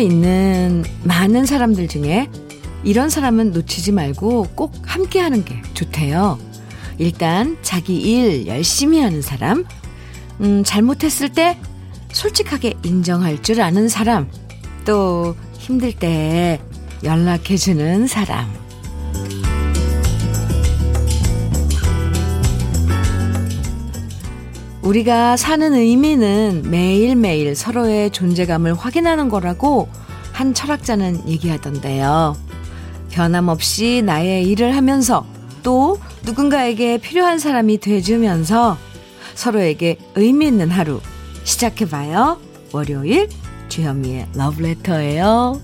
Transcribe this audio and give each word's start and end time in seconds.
있는 0.00 0.84
많은 1.04 1.46
사람들 1.46 1.88
중에 1.88 2.28
이런 2.82 3.10
사람은 3.10 3.52
놓치지 3.52 3.92
말고 3.92 4.48
꼭 4.54 4.72
함께 4.82 5.20
하는 5.20 5.44
게 5.44 5.60
좋대요. 5.74 6.38
일단 6.98 7.56
자기 7.62 7.96
일 7.96 8.46
열심히 8.46 9.00
하는 9.00 9.22
사람, 9.22 9.64
음, 10.40 10.64
잘못했을 10.64 11.30
때 11.30 11.58
솔직하게 12.12 12.74
인정할 12.82 13.42
줄 13.42 13.60
아는 13.60 13.88
사람, 13.88 14.28
또 14.84 15.36
힘들 15.58 15.92
때 15.92 16.60
연락해주는 17.04 18.06
사람. 18.06 18.50
우리가 24.82 25.36
사는 25.36 25.74
의미는 25.74 26.62
매일매일 26.70 27.54
서로의 27.54 28.10
존재감을 28.10 28.74
확인하는 28.74 29.28
거라고 29.28 29.88
한 30.32 30.54
철학자는 30.54 31.28
얘기하던데요. 31.28 32.34
변함없이 33.10 34.02
나의 34.04 34.46
일을 34.48 34.74
하면서 34.74 35.26
또 35.62 35.98
누군가에게 36.24 36.98
필요한 36.98 37.38
사람이 37.38 37.78
돼주면서 37.78 38.78
서로에게 39.34 39.98
의미 40.14 40.46
있는 40.46 40.70
하루 40.70 41.00
시작해봐요. 41.44 42.40
월요일 42.72 43.28
주현미의 43.68 44.28
러브레터예요. 44.34 45.60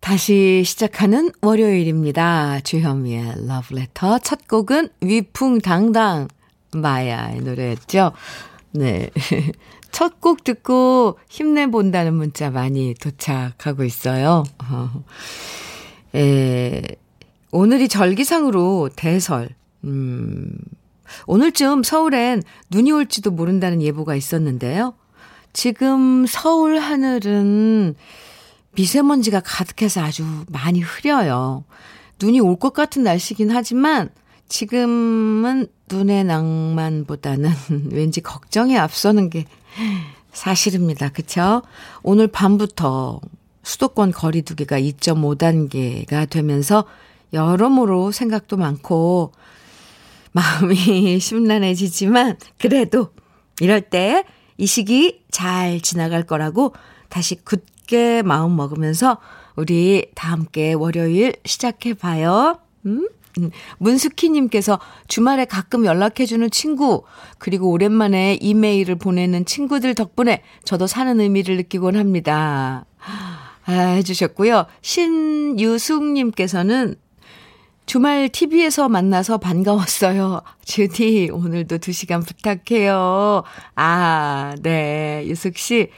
다시 0.00 0.62
시작하는 0.66 1.30
월요일입니다. 1.40 2.60
주현미의 2.60 3.46
러브레터 3.46 4.18
첫 4.18 4.48
곡은 4.48 4.88
위풍당당 5.00 6.28
마야의 6.78 7.40
노래였죠. 7.40 8.12
네. 8.72 9.10
첫 9.92 10.20
곡 10.20 10.42
듣고 10.42 11.18
힘내본다는 11.28 12.14
문자 12.14 12.50
많이 12.50 12.94
도착하고 12.94 13.84
있어요. 13.84 14.42
어. 14.68 15.04
에, 16.16 16.82
오늘이 17.52 17.88
절기상으로 17.88 18.90
대설. 18.96 19.50
음, 19.84 20.50
오늘쯤 21.26 21.82
서울엔 21.84 22.42
눈이 22.70 22.90
올지도 22.90 23.30
모른다는 23.30 23.82
예보가 23.82 24.16
있었는데요. 24.16 24.94
지금 25.52 26.26
서울 26.26 26.78
하늘은 26.78 27.94
미세먼지가 28.72 29.40
가득해서 29.40 30.02
아주 30.02 30.24
많이 30.48 30.80
흐려요. 30.80 31.64
눈이 32.20 32.40
올 32.40 32.56
것 32.56 32.72
같은 32.72 33.04
날씨긴 33.04 33.50
하지만 33.52 34.10
지금은 34.48 35.66
눈의 35.90 36.24
낭만보다는 36.24 37.50
왠지 37.92 38.20
걱정에 38.20 38.76
앞서는 38.76 39.30
게 39.30 39.44
사실입니다. 40.32 41.10
그쵸? 41.10 41.62
오늘 42.02 42.26
밤부터 42.28 43.20
수도권 43.62 44.12
거리두기가 44.12 44.78
2.5단계가 44.78 46.28
되면서 46.28 46.84
여러모로 47.32 48.12
생각도 48.12 48.56
많고 48.56 49.32
마음이 50.32 51.18
심란해지지만 51.20 52.38
그래도 52.58 53.10
이럴 53.60 53.80
때 53.80 54.24
이 54.56 54.66
시기 54.66 55.24
잘 55.30 55.80
지나갈 55.80 56.22
거라고 56.24 56.74
다시 57.08 57.36
굳게 57.36 58.22
마음 58.22 58.56
먹으면서 58.56 59.18
우리 59.56 60.10
다 60.14 60.30
함께 60.32 60.72
월요일 60.72 61.34
시작해 61.44 61.94
봐요. 61.94 62.58
음? 62.86 63.08
음, 63.38 63.50
문숙희님께서 63.78 64.78
주말에 65.08 65.44
가끔 65.44 65.84
연락해주는 65.84 66.50
친구, 66.50 67.02
그리고 67.38 67.70
오랜만에 67.70 68.38
이메일을 68.40 68.94
보내는 68.96 69.44
친구들 69.44 69.94
덕분에 69.94 70.42
저도 70.64 70.86
사는 70.86 71.20
의미를 71.20 71.56
느끼곤 71.56 71.96
합니다. 71.96 72.86
아, 73.66 73.72
해주셨고요. 73.72 74.66
신유숙님께서는 74.82 76.96
주말 77.86 78.28
TV에서 78.30 78.88
만나서 78.88 79.38
반가웠어요. 79.38 80.40
주디, 80.64 81.30
오늘도 81.32 81.78
2시간 81.78 82.26
부탁해요. 82.26 83.42
아, 83.74 84.54
네. 84.62 85.24
유숙 85.26 85.58
씨, 85.58 85.90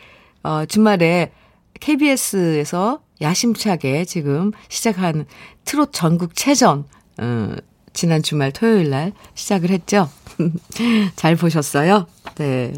어, 0.42 0.64
주말에 0.66 1.32
KBS에서 1.80 3.02
야심차게 3.20 4.04
지금 4.04 4.52
시작한 4.68 5.26
트롯 5.64 5.92
전국 5.92 6.34
체전, 6.34 6.84
어, 7.18 7.54
지난 7.92 8.22
주말 8.22 8.52
토요일 8.52 8.90
날 8.90 9.12
시작을 9.34 9.70
했죠. 9.70 10.10
잘 11.16 11.36
보셨어요? 11.36 12.06
네. 12.36 12.72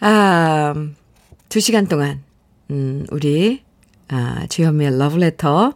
아, 0.00 0.74
2시간 1.48 1.88
동안, 1.88 2.22
음, 2.70 3.06
우리, 3.10 3.62
아, 4.08 4.46
주현미의 4.48 4.98
러브레터 4.98 5.74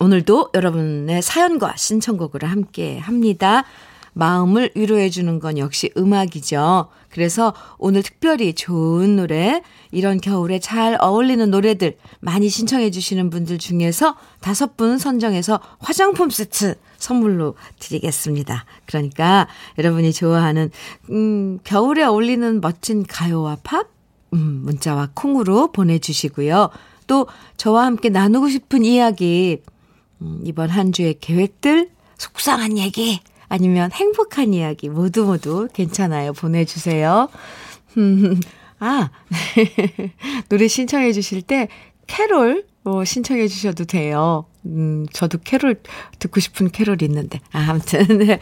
오늘도 0.00 0.50
여러분의 0.54 1.20
사연과 1.22 1.76
신청곡으로 1.76 2.46
함께 2.48 2.98
합니다. 2.98 3.64
마음을 4.12 4.70
위로해주는 4.74 5.38
건 5.38 5.58
역시 5.58 5.90
음악이죠. 5.96 6.88
그래서 7.10 7.54
오늘 7.78 8.02
특별히 8.02 8.54
좋은 8.54 9.16
노래, 9.16 9.62
이런 9.90 10.20
겨울에 10.20 10.58
잘 10.58 10.96
어울리는 11.00 11.50
노래들 11.50 11.96
많이 12.20 12.48
신청해주시는 12.48 13.30
분들 13.30 13.58
중에서 13.58 14.16
다섯 14.40 14.76
분 14.76 14.98
선정해서 14.98 15.60
화장품 15.78 16.30
세트 16.30 16.76
선물로 16.98 17.54
드리겠습니다. 17.78 18.64
그러니까 18.86 19.48
여러분이 19.78 20.12
좋아하는, 20.12 20.70
음, 21.10 21.58
겨울에 21.64 22.04
어울리는 22.04 22.60
멋진 22.60 23.04
가요와 23.04 23.58
팝, 23.62 23.88
음, 24.32 24.62
문자와 24.64 25.10
콩으로 25.14 25.72
보내주시고요. 25.72 26.70
또 27.08 27.26
저와 27.56 27.86
함께 27.86 28.08
나누고 28.08 28.48
싶은 28.48 28.84
이야기, 28.84 29.62
음, 30.22 30.40
이번 30.44 30.70
한 30.70 30.92
주의 30.92 31.18
계획들, 31.18 31.90
속상한 32.18 32.78
얘기, 32.78 33.18
아니면 33.50 33.90
행복한 33.92 34.54
이야기 34.54 34.88
모두 34.88 35.24
모두 35.24 35.68
괜찮아요. 35.74 36.32
보내주세요. 36.32 37.28
아, 38.78 39.10
노래 40.48 40.68
신청해 40.68 41.12
주실 41.12 41.42
때 41.42 41.68
캐롤 42.06 42.64
뭐 42.82 43.04
신청해 43.04 43.48
주셔도 43.48 43.84
돼요. 43.84 44.46
음, 44.64 45.06
저도 45.12 45.38
캐롤 45.44 45.82
듣고 46.18 46.40
싶은 46.40 46.70
캐롤이 46.70 46.98
있는데. 47.02 47.40
아, 47.52 47.66
아무튼 47.70 48.06
네. 48.18 48.38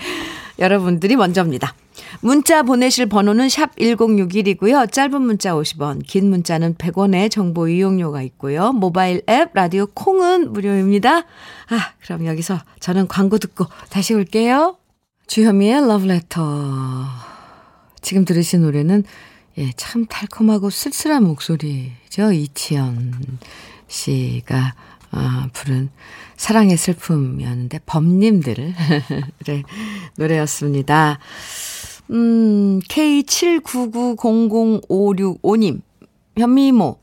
여러분들이 0.58 1.16
먼저입니다. 1.16 1.74
문자 2.20 2.62
보내실 2.62 3.06
번호는 3.06 3.48
샵 3.48 3.74
1061이고요. 3.76 4.92
짧은 4.92 5.22
문자 5.22 5.54
50원, 5.54 6.02
긴 6.06 6.28
문자는 6.30 6.74
100원의 6.74 7.30
정보 7.30 7.68
이용료가 7.68 8.22
있고요. 8.22 8.72
모바일 8.72 9.22
앱, 9.28 9.50
라디오 9.54 9.86
콩은 9.86 10.52
무료입니다. 10.52 11.18
아, 11.18 11.92
그럼 12.04 12.26
여기서 12.26 12.58
저는 12.80 13.08
광고 13.08 13.38
듣고 13.38 13.66
다시 13.90 14.14
올게요. 14.14 14.76
주현미의 15.28 15.86
러브레터. 15.86 16.42
지금 18.00 18.24
들으신 18.24 18.62
노래는 18.62 19.04
예, 19.58 19.70
참 19.76 20.06
달콤하고 20.06 20.70
쓸쓸한 20.70 21.22
목소리죠. 21.22 22.32
이치연 22.32 23.38
씨가 23.88 24.74
아, 25.10 25.48
부른 25.52 25.90
사랑의 26.36 26.78
슬픔이었는데 26.78 27.80
범님들 27.84 28.56
네, 29.44 29.62
노래였습니다. 30.16 31.18
음, 32.10 32.80
K79900565님 32.88 35.82
현미모 36.38 36.98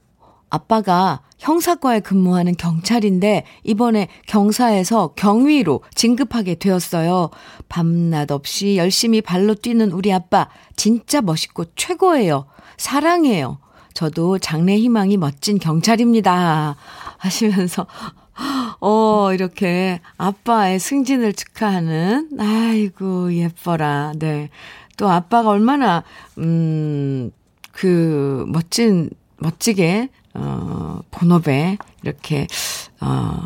아빠가 0.50 1.22
형사과에 1.46 2.00
근무하는 2.00 2.56
경찰인데 2.58 3.46
이번에 3.64 4.08
경사에서 4.26 5.10
경위로 5.16 5.82
진급하게 5.94 6.56
되었어요. 6.56 7.30
밤낮 7.70 8.32
없이 8.32 8.78
열심히 8.78 9.22
발로 9.22 9.54
뛰는 9.54 9.92
우리 9.92 10.12
아빠 10.12 10.50
진짜 10.76 11.22
멋있고 11.22 11.66
최고예요. 11.76 12.48
사랑해요. 12.78 13.60
저도 13.94 14.40
장래 14.40 14.76
희망이 14.76 15.18
멋진 15.18 15.60
경찰입니다. 15.60 16.78
하시면서 17.20 17.86
어, 18.82 19.32
이렇게 19.32 20.02
아빠의 20.18 20.80
승진을 20.80 21.34
축하하는, 21.34 22.32
아이고, 22.40 23.34
예뻐라. 23.34 24.14
네. 24.18 24.50
또 24.98 25.10
아빠가 25.10 25.50
얼마나, 25.50 26.04
음, 26.40 27.32
그, 27.72 28.46
멋진, 28.50 29.10
멋지게, 29.38 30.10
어, 30.36 31.00
본업에 31.12 31.78
이렇게, 32.04 32.48
어, 33.02 33.46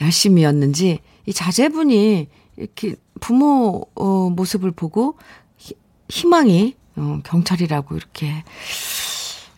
열심히였는지, 0.00 1.00
이 1.26 1.32
자제분이 1.32 2.28
이렇게 2.56 2.94
부모, 3.20 3.86
어, 3.94 4.30
모습을 4.30 4.70
보고 4.70 5.16
히, 5.56 5.74
희망이, 6.08 6.74
어, 6.96 7.20
경찰이라고 7.24 7.96
이렇게, 7.96 8.44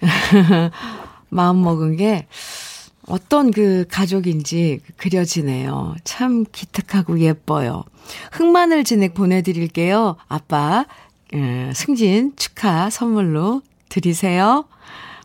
마음 1.28 1.62
먹은 1.62 1.96
게, 1.96 2.26
어떤 3.08 3.50
그 3.50 3.86
가족인지 3.90 4.80
그려지네요. 4.96 5.96
참 6.04 6.44
기특하고 6.52 7.20
예뻐요. 7.20 7.84
흑마늘 8.32 8.84
진액 8.84 9.14
보내드릴게요. 9.14 10.16
아빠, 10.28 10.84
예, 11.34 11.72
승진 11.75 12.34
축하 12.36 12.90
선물로 12.90 13.62
드리세요. 13.88 14.66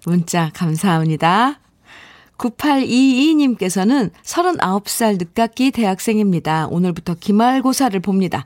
문자 0.05 0.49
감사합니다. 0.53 1.59
9822님께서는 2.37 4.11
39살 4.23 5.17
늦깎이 5.17 5.71
대학생입니다. 5.71 6.67
오늘부터 6.67 7.15
기말고사를 7.15 7.97
봅니다. 7.99 8.45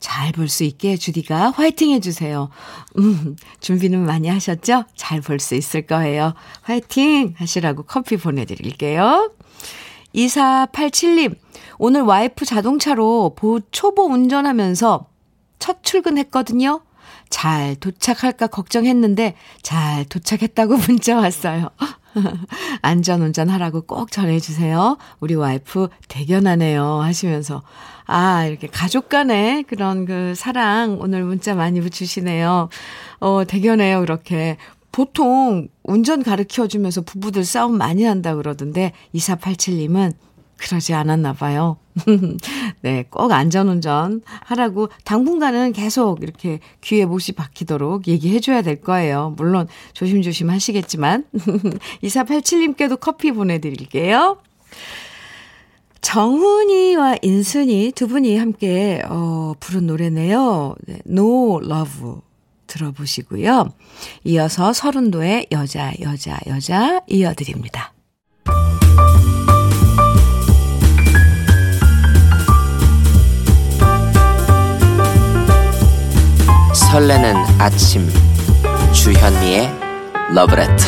잘 0.00 0.32
볼 0.32 0.48
수 0.48 0.64
있게 0.64 0.96
주디가 0.98 1.50
화이팅 1.52 1.90
해주세요. 1.92 2.50
음, 2.98 3.36
준비는 3.60 4.04
많이 4.04 4.28
하셨죠? 4.28 4.84
잘 4.96 5.20
볼 5.22 5.40
수 5.40 5.54
있을 5.54 5.86
거예요. 5.86 6.34
화이팅 6.62 7.34
하시라고 7.38 7.84
커피 7.84 8.16
보내드릴게요. 8.18 9.32
2487님, 10.14 11.34
오늘 11.78 12.02
와이프 12.02 12.44
자동차로 12.44 13.34
보, 13.34 13.60
초보 13.70 14.04
운전하면서 14.04 15.06
첫 15.58 15.82
출근했거든요. 15.82 16.82
잘 17.34 17.74
도착할까 17.74 18.46
걱정했는데 18.46 19.34
잘 19.60 20.04
도착했다고 20.04 20.76
문자 20.86 21.16
왔어요. 21.16 21.68
안전 22.80 23.22
운전하라고 23.22 23.80
꼭 23.82 24.12
전해주세요. 24.12 24.98
우리 25.18 25.34
와이프 25.34 25.88
대견하네요. 26.06 27.00
하시면서. 27.00 27.64
아, 28.06 28.44
이렇게 28.44 28.68
가족 28.68 29.08
간의 29.08 29.64
그런 29.64 30.06
그 30.06 30.34
사랑 30.36 30.98
오늘 31.00 31.24
문자 31.24 31.56
많이 31.56 31.80
붙이시네요. 31.80 32.68
어, 33.18 33.44
대견해요. 33.44 33.98
그렇게. 34.02 34.56
보통 34.92 35.66
운전 35.82 36.22
가르쳐 36.22 36.68
주면서 36.68 37.00
부부들 37.00 37.44
싸움 37.44 37.76
많이 37.76 38.04
한다 38.04 38.36
그러던데 38.36 38.92
2487님은 39.12 40.12
그러지 40.58 40.94
않았나 40.94 41.32
봐요. 41.32 41.78
네, 42.84 43.06
꼭 43.08 43.32
안전운전 43.32 44.20
하라고 44.44 44.90
당분간은 45.04 45.72
계속 45.72 46.22
이렇게 46.22 46.60
귀에 46.82 47.06
못이 47.06 47.32
박히도록 47.32 48.06
얘기해 48.06 48.40
줘야 48.40 48.60
될 48.60 48.78
거예요. 48.78 49.32
물론 49.38 49.68
조심조심 49.94 50.50
하시겠지만. 50.50 51.24
2487님께도 52.04 53.00
커피 53.00 53.32
보내드릴게요. 53.32 54.36
정훈이와 56.02 57.16
인순이 57.22 57.92
두 57.94 58.06
분이 58.06 58.36
함께, 58.36 59.00
어, 59.08 59.54
부른 59.60 59.86
노래네요. 59.86 60.74
네, 60.86 60.98
No 61.08 61.62
Love 61.64 62.20
들어보시고요. 62.66 63.70
이어서 64.24 64.74
서른도의 64.74 65.46
여자, 65.52 65.90
여자, 66.02 66.38
여자 66.48 67.00
이어드립니다. 67.06 67.94
설레는 76.94 77.34
아침. 77.58 78.08
주현미의 78.92 79.68
러브레터 80.32 80.84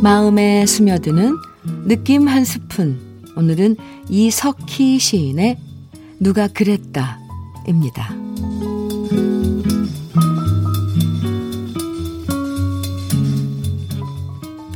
마음에 0.00 0.64
스며드는 0.66 1.36
느낌 1.86 2.28
한 2.28 2.44
스푼. 2.44 3.24
오늘은 3.36 3.74
이석희 4.08 5.00
시인의 5.00 5.58
누가 6.20 6.46
그랬다입니다. 6.46 8.29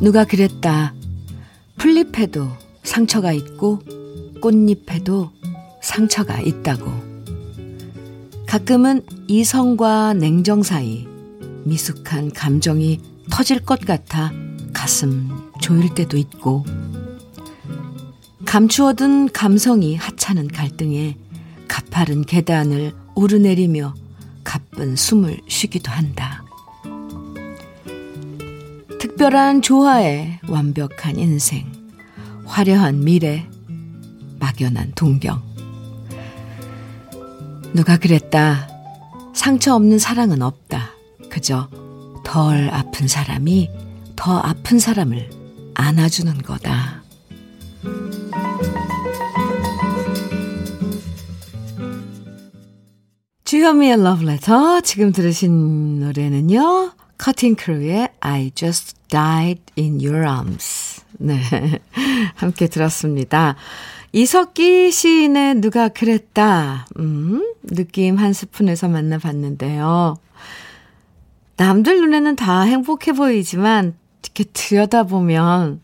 누가 0.05 0.27
그랬다. 0.27 0.93
풀잎에도 1.79 2.51
상처가 2.83 3.33
있고 3.33 3.81
꽃잎에도 4.43 5.31
상처가 5.81 6.41
있다고. 6.41 6.85
가끔은 8.47 9.01
이성과 9.29 10.13
냉정 10.13 10.63
사이 10.63 11.09
미숙한 11.65 12.33
감정이 12.33 13.01
터질 13.31 13.61
것 13.61 13.81
같아 13.81 14.31
가슴 14.75 15.51
조일 15.63 15.95
때도 15.95 16.19
있고 16.19 16.67
감추어둔 18.45 19.33
감성이 19.33 19.97
하찮은 19.97 20.49
갈등에 20.49 21.17
가파른 21.67 22.27
계단을 22.27 22.93
오르내리며 23.15 23.95
가쁜 24.45 24.97
숨을 24.97 25.41
쉬기도 25.49 25.91
한다. 25.91 26.44
특별한 29.15 29.63
조화에 29.63 30.41
완벽한 30.49 31.17
인생, 31.17 31.71
화려한 32.47 33.05
미래, 33.05 33.49
막연한 34.41 34.91
동경. 34.97 35.41
누가 37.75 37.97
그랬다. 37.97 38.69
상처 39.33 39.77
없는 39.77 40.01
사랑은 40.01 40.43
없다. 40.43 40.91
그저 41.31 41.69
덜 42.25 42.69
아픈 42.73 43.07
사람이 43.07 43.71
더 44.17 44.37
아픈 44.39 44.81
사람을 44.81 45.31
안아주는 45.75 46.43
거다. 46.43 47.05
주현미의 53.45 54.03
러브레터 54.03 54.81
지금 54.81 55.13
들으신 55.13 56.01
노래는요. 56.01 57.04
커팅 57.19 57.55
크루의 57.55 58.11
I 58.21 58.51
Just 58.55 58.95
Died 59.09 59.63
in 59.79 60.01
Your 60.01 60.27
Arms. 60.29 61.03
네. 61.19 61.41
함께 62.35 62.67
들었습니다. 62.67 63.57
이석기 64.13 64.93
시인의 64.93 65.57
누가 65.57 65.89
그랬다. 65.89 66.87
음, 66.99 67.55
느낌 67.63 68.17
한 68.17 68.33
스푼에서 68.33 68.89
만나봤는데요. 68.89 70.17
남들 71.57 72.01
눈에는 72.01 72.37
다 72.37 72.63
행복해 72.63 73.13
보이지만, 73.13 73.95
이렇게 74.23 74.45
들여다보면, 74.45 75.83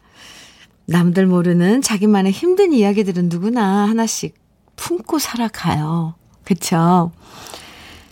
남들 0.87 1.27
모르는 1.27 1.83
자기만의 1.83 2.33
힘든 2.33 2.73
이야기들은 2.73 3.29
누구나 3.29 3.89
하나씩 3.89 4.35
품고 4.77 5.19
살아가요. 5.19 6.15
그쵸? 6.45 7.13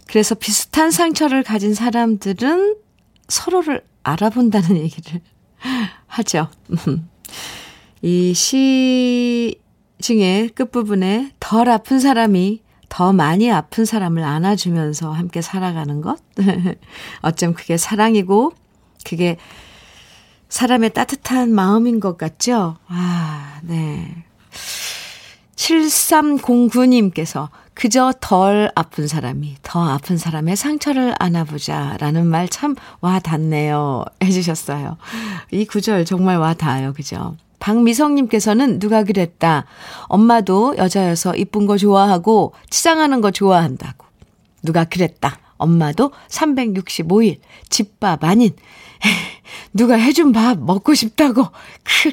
그래서 0.07 0.35
비슷한 0.35 0.91
상처를 0.91 1.43
가진 1.43 1.75
사람들은 1.75 2.77
서로를 3.29 3.85
알아본다는 4.03 4.77
얘기를 4.83 5.21
하죠. 6.07 6.49
이 8.03 8.33
시 8.35 9.61
중에 10.01 10.49
끝부분에 10.55 11.33
덜 11.41 11.69
아픈 11.69 11.99
사람이 11.99 12.63
더 12.89 13.13
많이 13.13 13.51
아픈 13.51 13.85
사람을 13.85 14.23
안아주면서 14.23 15.11
함께 15.13 15.43
살아가는 15.43 16.01
것? 16.01 16.19
어쩜 17.21 17.53
그게 17.53 17.77
사랑이고, 17.77 18.53
그게 19.05 19.37
사람의 20.49 20.95
따뜻한 20.95 21.51
마음인 21.53 22.01
것 22.01 22.17
같죠? 22.17 22.77
아, 22.87 23.61
네. 23.65 24.25
7309님께서 25.59 27.49
그저 27.75 28.13
덜 28.21 28.71
아픈 28.75 29.07
사람이 29.07 29.57
더 29.63 29.89
아픈 29.89 30.17
사람의 30.17 30.57
상처를 30.57 31.15
안아보자 31.19 31.97
라는 32.01 32.27
말 32.27 32.49
참 32.49 32.75
와 33.01 33.19
닿네요. 33.21 34.05
해주셨어요. 34.23 34.97
이 35.51 35.65
구절 35.65 36.05
정말 36.05 36.39
와 36.39 36.55
닿아요. 36.55 36.93
그죠? 36.93 37.37
박미성님께서는 37.61 38.79
누가 38.79 39.03
그랬다. 39.05 39.65
엄마도 40.05 40.77
여자여서 40.77 41.37
이쁜 41.37 41.67
거 41.67 41.77
좋아하고 41.77 42.55
치장하는 42.71 43.21
거 43.21 43.31
좋아한다고. 43.31 44.07
누가 44.63 44.85
그랬다. 44.85 45.39
엄마도 45.57 46.13
365일 46.29 47.39
집밥 47.69 48.23
아닌 48.25 48.53
누가 49.73 49.95
해준 49.97 50.33
밥 50.33 50.59
먹고 50.59 50.95
싶다고. 50.95 51.47
크, 51.85 52.13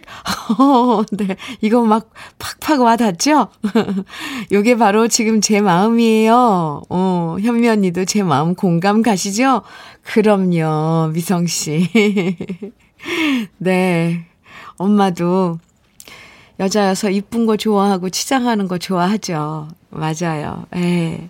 어, 0.62 1.04
네. 1.12 1.36
이거 1.62 1.84
막 1.84 2.12
팍팍 2.38 2.82
와닿죠? 2.82 3.50
요게 4.52 4.78
바로 4.78 5.08
지금 5.08 5.42
제 5.42 5.62
마음이에요. 5.62 6.84
어, 6.90 7.38
현미 7.42 7.68
언니도 7.68 8.06
제 8.06 8.24
마음 8.24 8.56
공감 8.56 9.02
가시죠? 9.02 9.62
그럼요, 10.04 11.12
미성씨. 11.14 11.90
네. 13.58 14.26
엄마도 14.78 15.60
여자여서 16.60 17.10
이쁜 17.10 17.46
거 17.46 17.58
좋아하고 17.58 18.10
치장하는 18.10 18.68
거 18.68 18.78
좋아하죠. 18.78 19.68
맞아요. 19.90 20.66
예. 20.76 21.30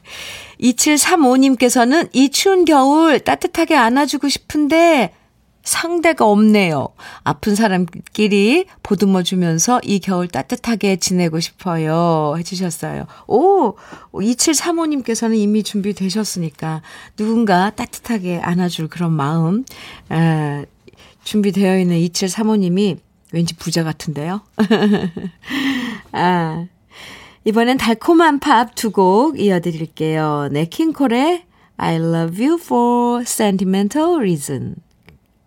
2735님께서는 0.62 2.09
이 2.13 2.29
추운 2.29 2.65
겨울 2.65 3.19
따뜻하게 3.19 3.75
안아주고 3.75 4.29
싶은데 4.29 5.13
상대가 5.65 6.25
없네요. 6.25 6.88
아픈 7.24 7.55
사람끼리 7.55 8.65
보듬어 8.84 9.24
주면서 9.24 9.81
이 9.84 10.00
겨울 10.00 10.27
따뜻하게 10.29 10.95
지내고 10.98 11.39
싶어요. 11.41 12.36
해주셨어요. 12.38 13.05
오! 13.27 13.75
2735님께서는 14.13 15.36
이미 15.36 15.63
준비되셨으니까 15.63 16.81
누군가 17.17 17.72
따뜻하게 17.72 18.39
안아줄 18.39 18.88
그런 18.88 19.12
마음, 19.12 19.65
에, 20.12 20.65
준비되어 21.24 21.79
있는 21.79 21.98
2735님이 21.98 22.98
왠지 23.34 23.55
부자 23.55 23.84
같은데요. 23.84 24.41
아, 26.13 26.67
이번엔 27.43 27.77
달콤한 27.77 28.39
팝 28.39 28.75
두 28.75 28.91
곡 28.91 29.39
이어드릴게요. 29.39 30.50
냇 30.51 30.80
킹 30.80 31.08
콜의 31.08 31.43
I 31.77 31.95
love 31.95 32.43
you 32.45 32.57
for 32.62 33.22
sentimental 33.24 34.15
reason. 34.17 34.75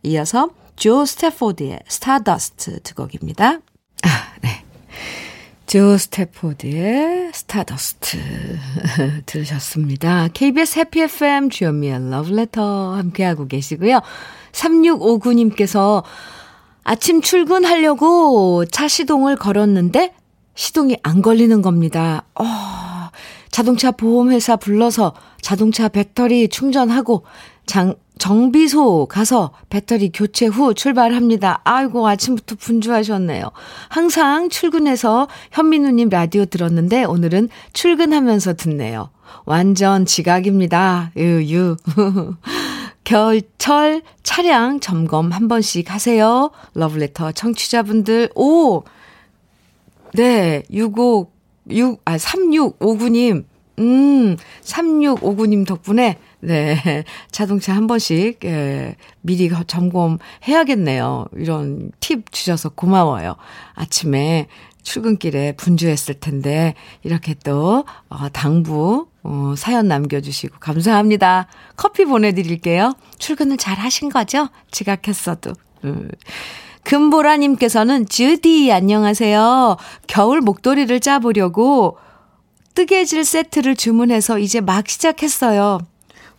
이어서 0.08 0.50
조 0.76 1.04
스태포드의 1.04 1.80
Stardust 1.86 2.80
두 2.82 2.94
곡입니다. 2.94 3.58
아, 4.04 4.08
네. 4.42 4.64
조 5.66 5.98
스태포드의 5.98 7.30
Stardust 7.34 8.18
들으셨습니다. 9.26 10.28
KBS 10.32 10.78
해피 10.78 11.02
FM 11.02 11.50
주현미의 11.50 12.10
러브레터 12.10 12.94
함께하고 12.94 13.48
계시고요. 13.48 14.00
3659님께서 14.52 16.02
아침 16.84 17.20
출근하려고 17.20 18.64
차 18.64 18.88
시동을 18.88 19.36
걸었는데 19.36 20.14
시동이 20.54 20.96
안 21.02 21.20
걸리는 21.20 21.60
겁니다. 21.60 22.24
어, 22.34 22.44
자동차 23.50 23.90
보험회사 23.90 24.56
불러서 24.56 25.12
자동차 25.42 25.88
배터리 25.88 26.48
충전하고 26.48 27.24
장, 27.66 27.94
정비소 28.18 29.06
가서 29.06 29.52
배터리 29.70 30.10
교체 30.12 30.46
후 30.46 30.74
출발합니다. 30.74 31.60
아이고, 31.64 32.06
아침부터 32.06 32.56
분주하셨네요. 32.56 33.50
항상 33.88 34.48
출근해서 34.48 35.28
현민우님 35.52 36.08
라디오 36.08 36.44
들었는데 36.44 37.04
오늘은 37.04 37.48
출근하면서 37.72 38.54
듣네요. 38.54 39.10
완전 39.44 40.04
지각입니다. 40.04 41.12
유유. 41.16 41.76
겨울철 43.04 44.02
차량 44.22 44.80
점검 44.80 45.32
한 45.32 45.48
번씩 45.48 45.90
하세요. 45.90 46.50
러브레터 46.74 47.32
청취자분들, 47.32 48.30
오! 48.34 48.82
네, 50.12 50.62
65, 50.70 51.30
6, 51.70 52.02
아, 52.04 52.16
3659님, 52.16 53.44
음, 53.78 54.36
3659님 54.62 55.66
덕분에, 55.66 56.18
네, 56.40 56.76
자동차 57.30 57.74
한 57.74 57.86
번씩, 57.86 58.40
예, 58.44 58.96
미리 59.20 59.50
점검해야겠네요. 59.66 61.26
이런 61.36 61.90
팁 62.00 62.30
주셔서 62.32 62.68
고마워요. 62.70 63.36
아침에 63.74 64.46
출근길에 64.82 65.52
분주했을 65.52 66.14
텐데, 66.14 66.74
이렇게 67.02 67.34
또, 67.44 67.84
어, 68.08 68.28
당부, 68.32 69.08
어, 69.22 69.54
사연 69.56 69.88
남겨주시고, 69.88 70.58
감사합니다. 70.60 71.48
커피 71.76 72.04
보내드릴게요. 72.04 72.94
출근을 73.18 73.56
잘 73.56 73.76
하신 73.76 74.08
거죠? 74.08 74.48
지각했어도. 74.70 75.52
음. 75.84 76.10
금보라님께서는 76.84 78.08
주디 78.08 78.72
안녕하세요. 78.72 79.76
겨울 80.06 80.40
목도리를 80.40 80.98
짜보려고 81.00 81.98
뜨개질 82.74 83.24
세트를 83.24 83.76
주문해서 83.76 84.38
이제 84.38 84.62
막 84.62 84.88
시작했어요. 84.88 85.80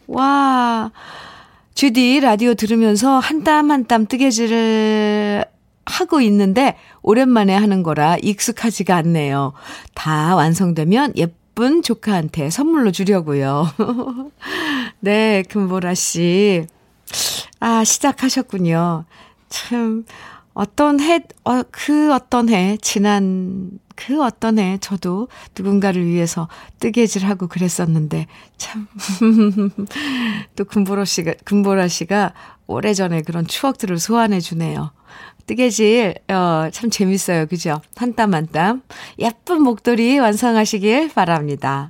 와, 0.09 0.91
주디 1.75 2.19
라디오 2.21 2.53
들으면서 2.55 3.19
한 3.19 3.43
땀 3.43 3.69
한 3.71 3.85
땀 3.85 4.05
뜨개질을 4.07 5.45
하고 5.85 6.21
있는데 6.21 6.75
오랜만에 7.01 7.55
하는 7.55 7.83
거라 7.83 8.17
익숙하지가 8.21 8.95
않네요. 8.97 9.53
다 9.95 10.35
완성되면 10.35 11.13
예쁜 11.15 11.81
조카한테 11.81 12.49
선물로 12.49 12.91
주려고요. 12.91 13.67
네, 14.99 15.43
금보라 15.49 15.93
씨. 15.95 16.65
아, 17.59 17.83
시작하셨군요. 17.83 19.05
참, 19.49 20.05
어떤 20.53 20.99
해, 20.99 21.21
어, 21.43 21.63
그 21.71 22.13
어떤 22.13 22.49
해, 22.49 22.77
지난 22.81 23.69
그 24.01 24.23
어떤 24.23 24.59
해, 24.59 24.77
저도 24.79 25.27
누군가를 25.57 26.05
위해서 26.05 26.47
뜨개질하고 26.79 27.47
그랬었는데, 27.47 28.27
참. 28.57 28.87
또 30.55 30.63
금보라 30.63 31.03
씨가, 31.03 31.33
금보라 31.43 31.89
씨가 31.89 32.33
오래전에 32.67 33.23
그런 33.23 33.45
추억들을 33.45 33.99
소환해 33.99 34.39
주네요. 34.39 34.91
뜨개질, 35.47 36.15
어, 36.29 36.69
참 36.71 36.89
재밌어요. 36.89 37.47
그죠? 37.47 37.81
한 37.97 38.13
땀 38.15 38.33
한 38.33 38.47
땀. 38.51 38.83
예쁜 39.17 39.63
목도리 39.63 40.19
완성하시길 40.19 41.09
바랍니다. 41.13 41.89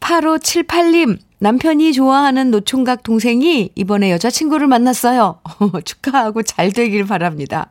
8578님, 0.00 1.18
남편이 1.38 1.92
좋아하는 1.92 2.50
노총각 2.50 3.02
동생이 3.04 3.70
이번에 3.76 4.10
여자친구를 4.10 4.66
만났어요. 4.66 5.40
축하하고 5.84 6.42
잘 6.42 6.72
되길 6.72 7.06
바랍니다. 7.06 7.70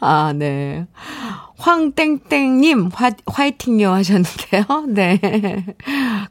아, 0.00 0.32
네. 0.34 0.86
황땡땡님, 1.62 2.90
화, 2.92 3.12
화이팅요 3.26 3.92
하셨는데요. 3.92 4.64
네. 4.88 5.20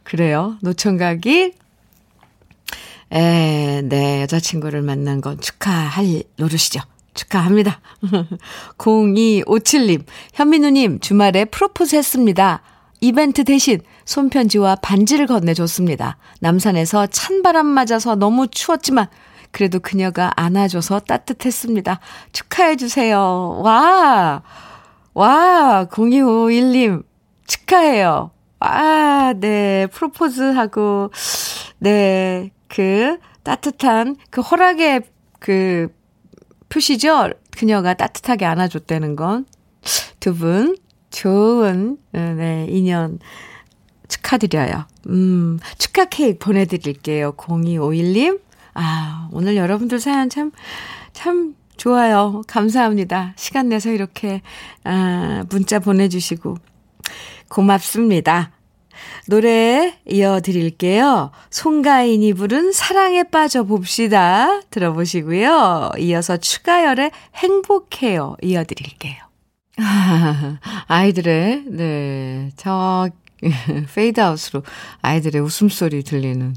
그래요. 0.04 0.58
노총각이, 0.62 1.54
에, 3.14 3.82
네, 3.82 4.22
여자친구를 4.24 4.82
만난 4.82 5.22
건 5.22 5.40
축하할 5.40 6.24
노릇이죠. 6.36 6.82
축하합니다. 7.14 7.80
0257님, 8.78 10.04
현민우님, 10.34 11.00
주말에 11.00 11.46
프로포즈 11.46 11.96
했습니다. 11.96 12.62
이벤트 13.00 13.46
대신 13.46 13.80
손편지와 14.04 14.76
반지를 14.76 15.28
건네줬습니다. 15.28 16.18
남산에서 16.42 17.08
찬바람 17.08 17.66
맞아서 17.66 18.16
너무 18.16 18.48
추웠지만 18.48 19.08
그래도 19.52 19.80
그녀가 19.80 20.32
안아줘서 20.36 21.00
따뜻했습니다. 21.00 22.00
축하해주세요. 22.34 23.62
와! 23.64 24.44
와! 25.14 25.88
0251님, 25.90 27.04
축하해요. 27.46 28.32
와, 28.60 29.34
네. 29.34 29.88
프로포즈하고, 29.88 31.12
네. 31.80 32.52
그 32.68 33.18
따뜻한 33.44 34.16
그 34.30 34.42
허락의 34.42 35.02
그 35.40 35.94
표시죠? 36.70 37.32
그녀가 37.52 37.94
따뜻하게 37.94 38.46
안아줬다는 38.46 39.16
건. 39.16 39.46
두 40.20 40.36
분, 40.36 40.78
좋은, 41.10 41.98
네, 42.12 42.68
인연 42.70 43.20
축하드려요. 44.08 44.86
음, 45.08 45.60
축하 45.78 46.06
케이크 46.06 46.38
보내드릴게요. 46.40 47.34
0251님. 47.34 48.40
아, 48.74 49.28
오늘 49.32 49.56
여러분들 49.58 50.00
사연 50.00 50.30
참, 50.30 50.52
참 51.14 51.56
좋아요. 51.82 52.44
감사합니다. 52.46 53.34
시간 53.38 53.70
내서 53.70 53.90
이렇게, 53.90 54.44
아, 54.84 55.44
문자 55.50 55.80
보내주시고. 55.80 56.58
고맙습니다. 57.50 58.52
노래 59.28 59.98
이어드릴게요. 60.06 61.32
송가인이 61.50 62.34
부른 62.34 62.72
사랑에 62.72 63.24
빠져봅시다. 63.24 64.62
들어보시고요. 64.70 65.94
이어서 65.98 66.38
추가열의 66.38 67.10
행복해요. 67.38 68.36
이어드릴게요. 68.44 69.16
아, 69.78 70.60
아이들의, 70.86 71.64
네, 71.66 72.52
저, 72.58 73.10
페이드아웃으로 73.96 74.62
아이들의 75.02 75.42
웃음소리 75.42 76.04
들리는, 76.04 76.56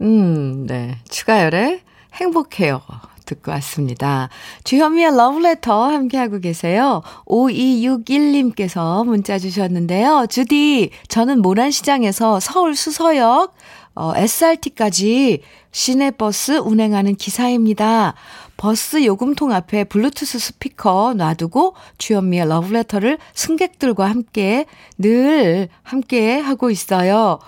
음, 0.00 0.66
네, 0.66 0.96
추가열의 1.10 1.82
행복해요. 2.14 2.80
듣고 3.26 3.50
왔습니다. 3.52 4.30
주현미의 4.64 5.16
러브레터 5.16 5.90
함께하고 5.90 6.40
계세요. 6.40 7.02
5261님께서 7.26 9.04
문자 9.04 9.38
주셨는데요. 9.38 10.26
주디, 10.30 10.90
저는 11.08 11.42
모란시장에서 11.42 12.40
서울 12.40 12.74
수서역, 12.74 13.54
어, 13.94 14.12
SRT까지 14.14 15.42
시내버스 15.72 16.58
운행하는 16.58 17.16
기사입니다. 17.16 18.14
버스 18.56 19.04
요금통 19.04 19.52
앞에 19.52 19.84
블루투스 19.84 20.38
스피커 20.38 21.14
놔두고 21.16 21.74
주현미의 21.98 22.48
러브레터를 22.48 23.18
승객들과 23.34 24.08
함께 24.08 24.66
늘 24.98 25.68
함께 25.82 26.38
하고 26.38 26.70
있어요. 26.70 27.38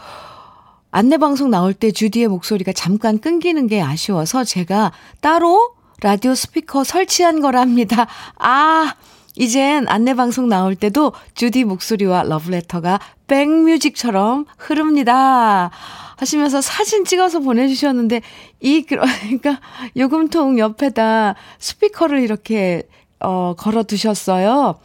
안내방송 0.90 1.50
나올 1.50 1.74
때 1.74 1.90
주디의 1.90 2.28
목소리가 2.28 2.72
잠깐 2.72 3.18
끊기는 3.18 3.66
게 3.66 3.82
아쉬워서 3.82 4.44
제가 4.44 4.92
따로 5.20 5.74
라디오 6.00 6.34
스피커 6.34 6.84
설치한 6.84 7.40
거랍니다. 7.40 8.06
아, 8.38 8.94
이젠 9.36 9.86
안내방송 9.88 10.48
나올 10.48 10.74
때도 10.74 11.12
주디 11.34 11.64
목소리와 11.64 12.22
러브레터가 12.24 13.00
백뮤직처럼 13.26 14.46
흐릅니다. 14.56 15.70
하시면서 16.16 16.60
사진 16.60 17.04
찍어서 17.04 17.40
보내주셨는데, 17.40 18.22
이, 18.60 18.82
그러니까, 18.82 19.60
요금통 19.96 20.58
옆에다 20.58 21.36
스피커를 21.58 22.20
이렇게, 22.20 22.82
어, 23.20 23.54
걸어 23.56 23.84
두셨어요. 23.84 24.80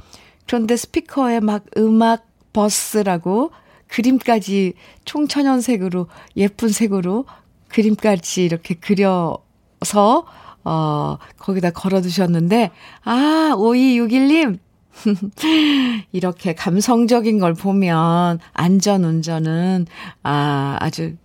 그런데 0.45 0.75
스피커에 0.75 1.39
막 1.39 1.63
음악 1.77 2.27
버스라고 2.51 3.51
그림까지 3.93 4.73
총천연색으로, 5.05 6.07
예쁜 6.35 6.69
색으로 6.69 7.25
그림까지 7.67 8.43
이렇게 8.43 8.73
그려서, 8.73 10.25
어, 10.63 11.17
거기다 11.38 11.69
걸어 11.69 12.01
두셨는데, 12.01 12.71
아, 13.03 13.53
5261님, 13.55 14.57
이렇게 16.12 16.53
감성적인 16.53 17.38
걸 17.38 17.53
보면 17.53 18.39
안전 18.53 19.03
운전은 19.03 19.85
아, 20.23 20.77
아주 20.79 21.15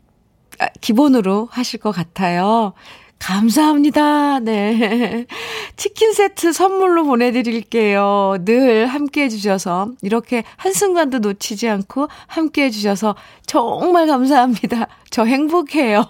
아, 0.58 0.68
기본으로 0.80 1.48
하실 1.50 1.80
것 1.80 1.92
같아요. 1.92 2.72
감사합니다. 3.18 4.40
네. 4.40 5.26
치킨 5.76 6.12
세트 6.12 6.52
선물로 6.52 7.04
보내드릴게요. 7.04 8.36
늘 8.44 8.86
함께 8.86 9.24
해주셔서, 9.24 9.92
이렇게 10.02 10.44
한순간도 10.56 11.18
놓치지 11.18 11.68
않고 11.68 12.08
함께 12.26 12.64
해주셔서 12.64 13.16
정말 13.46 14.06
감사합니다. 14.06 14.88
저 15.10 15.24
행복해요. 15.24 16.04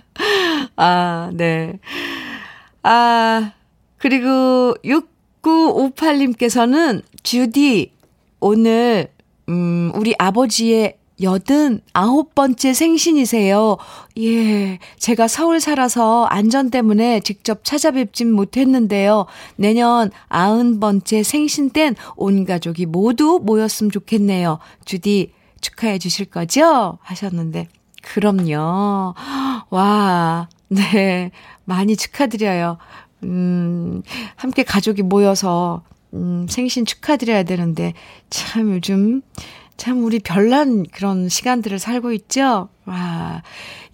아, 0.76 1.30
네. 1.34 1.78
아, 2.82 3.52
그리고 3.98 4.74
6958님께서는 5.42 7.02
주디, 7.22 7.92
오늘, 8.40 9.08
음, 9.48 9.92
우리 9.94 10.14
아버지의 10.18 10.98
여든 11.22 11.80
아홉 11.92 12.34
번째 12.34 12.72
생신이세요. 12.72 13.76
예, 14.18 14.78
제가 14.98 15.28
서울 15.28 15.60
살아서 15.60 16.24
안전 16.24 16.70
때문에 16.70 17.20
직접 17.20 17.64
찾아뵙진 17.64 18.32
못했는데요. 18.32 19.26
내년 19.56 20.10
아흔 20.28 20.80
번째 20.80 21.22
생신 21.22 21.70
땐 21.70 21.94
온 22.16 22.44
가족이 22.44 22.86
모두 22.86 23.40
모였으면 23.42 23.90
좋겠네요. 23.90 24.58
주디 24.84 25.32
축하해 25.60 25.98
주실 25.98 26.26
거죠? 26.26 26.98
하셨는데. 27.02 27.68
그럼요. 28.02 29.14
와, 29.70 30.48
네. 30.68 31.30
많이 31.64 31.96
축하드려요. 31.96 32.78
음, 33.24 34.02
함께 34.36 34.62
가족이 34.62 35.02
모여서, 35.02 35.82
음, 36.14 36.46
생신 36.48 36.84
축하드려야 36.86 37.42
되는데, 37.42 37.92
참 38.30 38.72
요즘 38.72 39.22
참 39.78 40.04
우리 40.04 40.18
별난 40.18 40.84
그런 40.92 41.28
시간들을 41.28 41.78
살고 41.78 42.12
있죠. 42.12 42.68
와. 42.84 43.42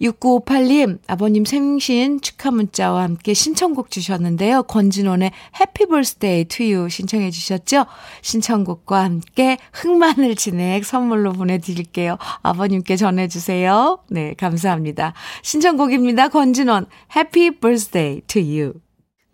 6958님, 0.01 0.99
아버님 1.07 1.45
생신 1.45 2.19
축하 2.21 2.49
문자와 2.49 3.03
함께 3.03 3.33
신청곡 3.33 3.91
주셨는데요. 3.91 4.63
권진원의 4.63 5.31
Happy 5.59 5.85
Birthday 5.85 6.45
to 6.45 6.63
You 6.63 6.89
신청해 6.89 7.29
주셨죠? 7.29 7.85
신청곡과 8.21 9.03
함께 9.03 9.57
흑마늘 9.73 10.35
진액 10.35 10.83
선물로 10.85 11.33
보내드릴게요. 11.33 12.17
아버님께 12.41 12.95
전해주세요. 12.95 13.99
네, 14.09 14.33
감사합니다. 14.33 15.13
신청곡입니다. 15.43 16.29
권진원, 16.29 16.87
Happy 17.15 17.59
Birthday 17.59 18.21
To 18.27 18.42
You. 18.42 18.73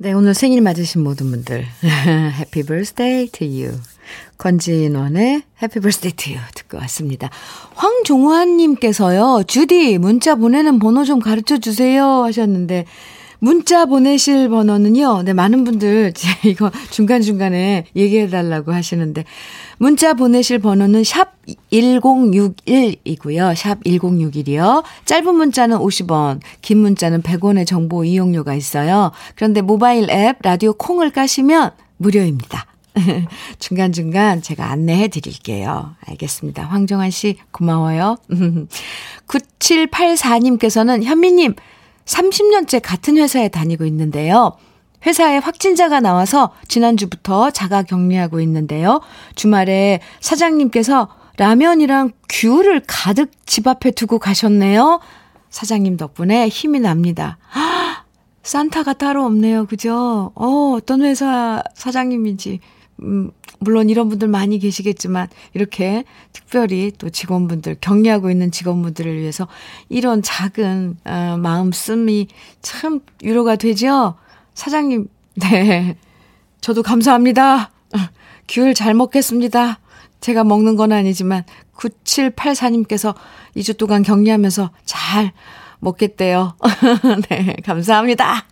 네, 0.03 0.13
오늘 0.13 0.34
생일 0.34 0.62
맞으신 0.62 1.03
모든 1.03 1.29
분들, 1.29 1.63
Happy 2.39 2.63
Birthday 2.63 3.29
To 3.29 3.43
You. 3.43 3.69
권진원의 4.39 5.43
Happy 5.62 5.79
Birthday 5.79 6.13
To 6.13 6.23
You 6.23 6.38
듣고 6.55 6.79
왔습니다. 6.79 7.29
황종환 7.75 8.58
님께서요, 8.58 9.43
주디, 9.46 10.00
문자 10.00 10.34
보내는 10.34 10.79
번호 10.79 11.05
좀 11.05 11.20
가르쳐 11.20 11.60
주세요 11.60 12.24
하셨는데, 12.24 12.86
문자 13.43 13.88
보내실 13.88 14.50
번호는요, 14.50 15.24
네, 15.24 15.33
많은 15.33 15.63
분들, 15.63 16.13
이거 16.45 16.69
중간중간에 16.91 17.86
얘기해 17.95 18.29
달라고 18.29 18.71
하시는데, 18.71 19.25
문자 19.80 20.13
보내실 20.13 20.60
번호는 20.60 21.04
샵 21.04 21.34
1061이고요. 21.71 23.56
샵 23.56 23.84
1061이요. 23.84 24.84
짧은 25.06 25.34
문자는 25.34 25.80
50원, 25.80 26.39
긴 26.62 26.77
문자는 26.77 27.23
100원의 27.23 27.65
정보 27.65 28.06
이용료가 28.06 28.54
있어요. 28.54 29.12
그런데 29.36 29.62
모바일 29.62 30.12
앱, 30.12 30.38
라디오 30.43 30.73
콩을 30.73 31.10
까시면 31.10 31.71
무료입니다. 31.97 32.67
중간중간 33.58 34.43
제가 34.43 34.69
안내해 34.69 35.08
드릴게요. 35.08 35.95
알겠습니다. 36.06 36.65
황정환 36.65 37.10
씨, 37.10 37.38
고마워요. 37.49 38.17
9784님께서는 39.27 41.01
현미님, 41.01 41.56
30년째 42.12 42.82
같은 42.84 43.17
회사에 43.17 43.47
다니고 43.47 43.86
있는데요. 43.86 44.54
회사에 45.06 45.38
확진자가 45.38 46.00
나와서 46.00 46.52
지난주부터 46.67 47.52
자가 47.52 47.84
격리하고 47.84 48.39
있는데요. 48.41 49.02
주말에 49.36 50.02
사장님께서 50.19 51.08
라면이랑 51.38 52.12
귤을 52.30 52.84
가득 52.86 53.32
집 53.47 53.67
앞에 53.67 53.91
두고 53.91 54.19
가셨네요. 54.19 55.00
사장님 55.50 55.97
덕분에 55.97 56.50
힘이 56.50 56.82
납니다. 56.82 57.38
산타가 58.43 58.93
따로 58.93 59.26
없네요. 59.26 59.65
그죠? 59.65 60.32
어, 60.36 60.74
어떤 60.76 61.02
회사 61.02 61.63
사장님인지 61.74 62.60
음, 63.01 63.31
물론 63.59 63.89
이런 63.89 64.09
분들 64.09 64.27
많이 64.27 64.59
계시겠지만, 64.59 65.27
이렇게 65.53 66.03
특별히 66.33 66.91
또 66.97 67.09
직원분들, 67.09 67.77
격리하고 67.81 68.29
있는 68.31 68.51
직원분들을 68.51 69.17
위해서 69.19 69.47
이런 69.89 70.21
작은, 70.21 70.97
어, 71.05 71.37
마음씀이 71.39 72.27
참 72.61 72.99
위로가 73.23 73.55
되죠? 73.55 74.15
사장님, 74.53 75.07
네. 75.35 75.95
저도 76.61 76.83
감사합니다. 76.83 77.71
귤 78.47 78.73
잘 78.73 78.93
먹겠습니다. 78.93 79.79
제가 80.19 80.43
먹는 80.43 80.75
건 80.75 80.91
아니지만, 80.91 81.43
9784님께서 81.75 83.15
2주 83.55 83.77
동안 83.77 84.03
격리하면서 84.03 84.69
잘 84.85 85.31
먹겠대요. 85.79 86.55
네, 87.29 87.55
감사합니다. 87.65 88.45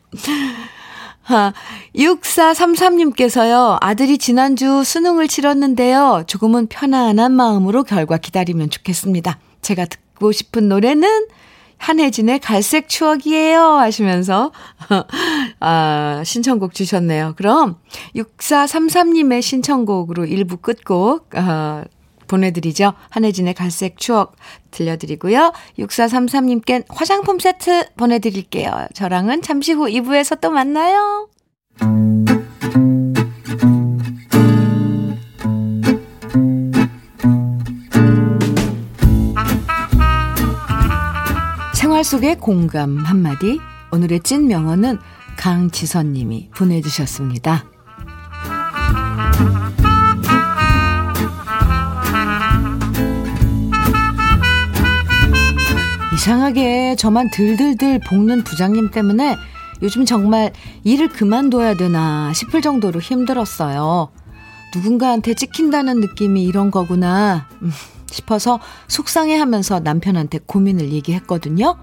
6433님께서요, 1.96 3.78
아들이 3.82 4.18
지난주 4.18 4.84
수능을 4.84 5.28
치렀는데요. 5.28 6.24
조금은 6.28 6.68
편안한 6.68 7.32
마음으로 7.32 7.84
결과 7.84 8.18
기다리면 8.18 8.70
좋겠습니다. 8.70 9.38
제가 9.62 9.86
듣고 9.86 10.32
싶은 10.32 10.68
노래는 10.70 11.28
한혜진의 11.78 12.39
갈색 12.39 12.89
추억이에요. 12.89 13.62
하시면서, 13.62 14.52
아, 15.62 16.22
신청곡 16.26 16.74
주셨네요. 16.74 17.36
그럼 17.38 17.78
6433님의 18.15 19.42
신청곡으로 19.42 20.26
1부 20.26 20.62
끝곡, 20.62 21.30
어, 21.36 21.84
보내드리죠. 22.30 22.94
한혜진의 23.10 23.56
갈색 23.56 23.98
추억 23.98 24.38
들려드리고요. 24.72 25.52
6433님께 25.80 26.86
화장품 26.88 27.39
세트 27.39 27.89
보내드릴게요. 27.98 28.88
저랑은 28.94 29.42
잠시 29.42 29.74
후 29.74 29.88
2부에서 29.88 30.39
또 30.39 30.50
만나요. 30.50 31.28
생활 41.76 42.04
속의 42.04 42.38
공감 42.38 42.98
한마디. 42.98 43.60
오늘의 43.92 44.22
찐 44.22 44.48
명언은 44.48 45.00
강지선님이 45.38 46.52
보내주셨습니다. 46.56 47.65
이상하게 56.19 56.97
저만 56.97 57.29
들들들 57.32 58.01
볶는 58.01 58.43
부장님 58.43 58.91
때문에 58.91 59.38
요즘 59.82 60.03
정말 60.03 60.51
일을 60.84 61.08
그만둬야 61.08 61.75
되나 61.75 62.34
싶을 62.34 62.62
정도로 62.62 62.99
힘들었어요. 62.99 64.10
누군가한테 64.75 65.34
찍힌다는 65.34 66.01
느낌이 66.01 66.43
이런 66.43 66.71
거구나 66.71 67.47
음, 67.62 67.71
싶어서 68.12 68.60
속상해 68.89 69.38
하면서 69.38 69.79
남편한테 69.79 70.39
고민을 70.45 70.91
얘기했거든요. 70.91 71.77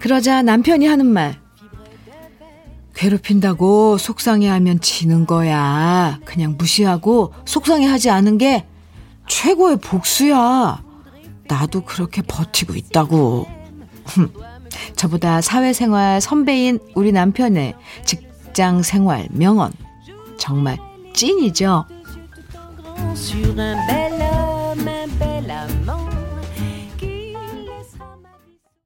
그러자 0.00 0.42
남편이 0.42 0.86
하는 0.86 1.06
말. 1.06 1.40
괴롭힌다고 2.94 3.96
속상해 3.96 4.48
하면 4.48 4.80
지는 4.82 5.24
거야. 5.24 6.20
그냥 6.26 6.56
무시하고 6.58 7.32
속상해 7.46 7.86
하지 7.86 8.10
않은 8.10 8.36
게 8.36 8.66
최고의 9.28 9.78
복수야. 9.78 10.85
나도 11.48 11.82
그렇게 11.82 12.22
버티고 12.22 12.74
있다고. 12.74 13.46
저보다 14.96 15.40
사회생활 15.40 16.20
선배인 16.20 16.78
우리 16.94 17.12
남편의 17.12 17.74
직장 18.04 18.82
생활 18.82 19.28
명언. 19.30 19.72
정말 20.38 20.78
찐이죠. 21.14 21.86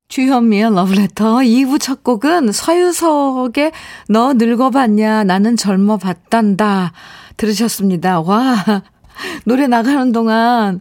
주현미의 0.09 0.75
러브레터 0.75 1.37
2부 1.37 1.81
첫 1.81 2.03
곡은 2.03 2.51
서유석의 2.51 3.71
너 4.09 4.33
늙어봤냐 4.33 5.23
나는 5.25 5.57
젊어봤단다 5.57 6.93
들으셨습니다. 7.37 8.21
와 8.21 8.83
노래 9.45 9.67
나가는 9.69 10.11
동안 10.11 10.81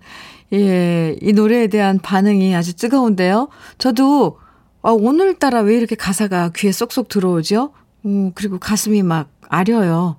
예, 0.53 1.15
이 1.21 1.33
노래에 1.33 1.67
대한 1.67 1.99
반응이 1.99 2.55
아주 2.55 2.75
뜨거운데요. 2.75 3.49
저도 3.77 4.39
아, 4.81 4.91
오늘따라 4.91 5.61
왜 5.61 5.75
이렇게 5.77 5.95
가사가 5.95 6.51
귀에 6.55 6.71
쏙쏙 6.71 7.09
들어오죠? 7.09 7.73
음, 8.05 8.31
그리고 8.33 8.59
가슴이 8.59 9.03
막 9.03 9.29
아려요. 9.49 10.17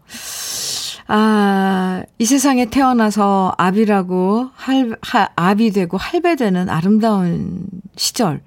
아, 1.09 2.05
이 2.19 2.25
세상에 2.25 2.66
태어나서 2.66 3.55
아비라고 3.59 4.51
할, 4.55 4.97
하, 5.03 5.29
아비 5.35 5.73
되고 5.73 5.97
할배 5.97 6.37
되는 6.37 6.69
아름다운 6.69 7.66
시절, 7.97 8.43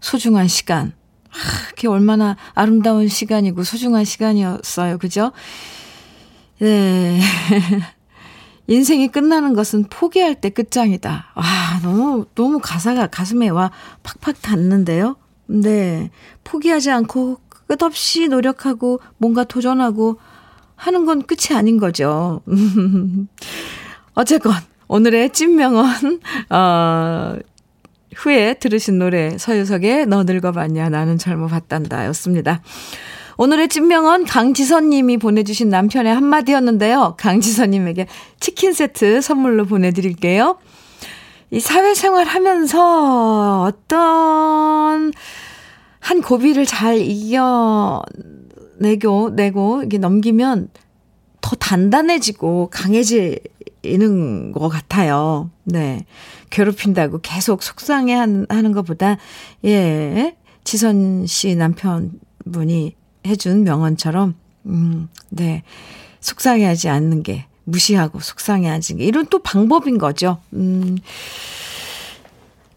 소중한 0.00 0.48
시간. 0.48 0.94
아, 1.28 1.36
그게 1.68 1.86
얼마나 1.86 2.36
아름다운 2.54 3.08
시간이고 3.08 3.62
소중한 3.62 4.04
시간이었어요. 4.04 4.98
그죠? 4.98 5.32
네. 6.58 7.20
인생이 8.66 9.08
끝나는 9.08 9.54
것은 9.54 9.84
포기할 9.90 10.36
때 10.36 10.50
끝장이다. 10.50 11.32
와, 11.34 11.44
너무, 11.82 12.26
너무 12.34 12.60
가사가 12.62 13.08
가슴에 13.08 13.48
와 13.48 13.70
팍팍 14.02 14.40
닿는데요. 14.40 15.16
네. 15.46 16.10
포기하지 16.44 16.90
않고 16.90 17.38
끝없이 17.66 18.28
노력하고 18.28 19.00
뭔가 19.18 19.44
도전하고 19.44 20.18
하는 20.76 21.04
건 21.04 21.22
끝이 21.22 21.56
아닌 21.56 21.78
거죠. 21.78 22.40
어쨌건, 24.14 24.52
오늘의 24.88 25.30
찐명언, 25.30 26.20
어, 26.50 27.36
후에 28.16 28.54
들으신 28.54 28.98
노래, 28.98 29.36
서유석의 29.38 30.06
너 30.06 30.24
늙어봤냐, 30.24 30.90
나는 30.90 31.18
젊어봤단다 31.18 32.06
였습니다. 32.06 32.60
오늘의 33.38 33.68
찐명언 33.68 34.24
강지선 34.24 34.90
님이 34.90 35.16
보내주신 35.16 35.68
남편의 35.68 36.14
한마디였는데요. 36.14 37.14
강지선 37.18 37.70
님에게 37.70 38.06
치킨 38.40 38.72
세트 38.72 39.20
선물로 39.20 39.66
보내드릴게요. 39.66 40.58
이 41.50 41.60
사회생활 41.60 42.26
하면서 42.26 43.62
어떤 43.62 45.12
한 46.00 46.22
고비를 46.22 46.66
잘 46.66 46.98
이겨 46.98 48.02
내고, 48.78 49.30
내고, 49.30 49.82
이게 49.84 49.98
넘기면 49.98 50.68
더 51.40 51.56
단단해지고 51.56 52.70
강해지는 52.70 54.52
것 54.52 54.68
같아요. 54.68 55.50
네. 55.64 56.04
괴롭힌다고 56.50 57.20
계속 57.22 57.62
속상해 57.62 58.14
하는 58.14 58.72
것보다, 58.72 59.18
예, 59.64 60.36
지선 60.64 61.26
씨 61.26 61.54
남편분이 61.54 62.96
해준 63.26 63.64
명언처럼, 63.64 64.34
음, 64.66 65.08
네. 65.30 65.62
속상해 66.20 66.64
하지 66.64 66.88
않는 66.88 67.22
게, 67.22 67.46
무시하고 67.64 68.20
속상해 68.20 68.68
하지 68.68 68.96
게, 68.96 69.04
이런 69.04 69.26
또 69.26 69.40
방법인 69.40 69.98
거죠. 69.98 70.38
음, 70.52 70.98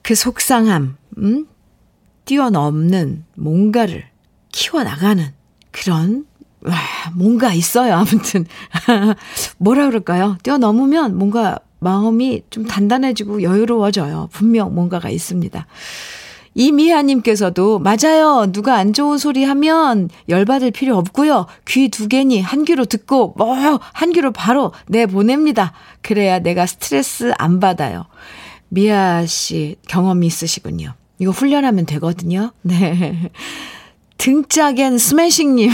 그 0.02 0.16
속상함, 0.16 0.98
음, 1.18 1.48
뛰어넘는 2.26 3.24
뭔가를 3.36 4.06
키워나가는 4.52 5.34
그런 5.72 6.26
와, 6.62 6.76
뭔가 7.14 7.54
있어요. 7.54 7.94
아무튼 7.94 8.46
뭐라 9.58 9.86
그럴까요? 9.88 10.38
뛰어넘으면 10.42 11.18
뭔가 11.18 11.60
마음이 11.80 12.42
좀 12.50 12.66
단단해지고 12.66 13.44
여유로워져요. 13.44 14.30
분명 14.32 14.74
뭔가가 14.74 15.10
있습니다. 15.10 15.68
이미아님께서도 16.56 17.80
맞아요. 17.80 18.52
누가 18.52 18.76
안 18.76 18.94
좋은 18.94 19.18
소리 19.18 19.44
하면 19.44 20.10
열받을 20.30 20.72
필요 20.72 20.98
없고요. 20.98 21.46
귀 21.68 21.90
두 21.90 22.08
개니 22.08 22.42
한 22.42 22.66
귀로 22.66 22.86
듣고 22.86 23.34
뭐한 23.38 24.12
귀로 24.14 24.32
바로 24.32 24.72
내 24.88 25.06
보냅니다. 25.06 25.74
그래야 26.02 26.40
내가 26.40 26.66
스트레스 26.66 27.34
안 27.38 27.60
받아요. 27.60 28.06
미아 28.70 29.26
씨 29.26 29.76
경험이 29.88 30.28
있으시군요. 30.28 30.94
이거 31.20 31.32
훈련하면 31.32 31.86
되거든요. 31.86 32.52
네. 32.64 33.30
등짝엔 34.18 34.98
스매싱님. 34.98 35.70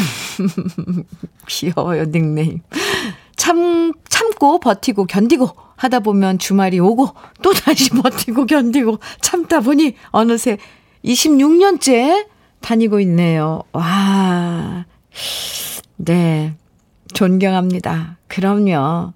귀여워요, 1.47 2.05
닉네임. 2.05 2.61
참, 3.35 3.93
참고 4.09 4.59
버티고 4.59 5.05
견디고 5.05 5.49
하다 5.81 6.01
보면 6.01 6.37
주말이 6.37 6.79
오고 6.79 7.09
또 7.41 7.53
다시 7.53 7.89
버티고 8.01 8.45
견디고 8.45 8.99
참다 9.19 9.61
보니 9.61 9.95
어느새 10.11 10.59
26년째 11.03 12.27
다니고 12.59 12.99
있네요. 12.99 13.63
와. 13.73 14.85
네. 15.95 16.53
존경합니다. 17.15 18.17
그럼요. 18.27 19.13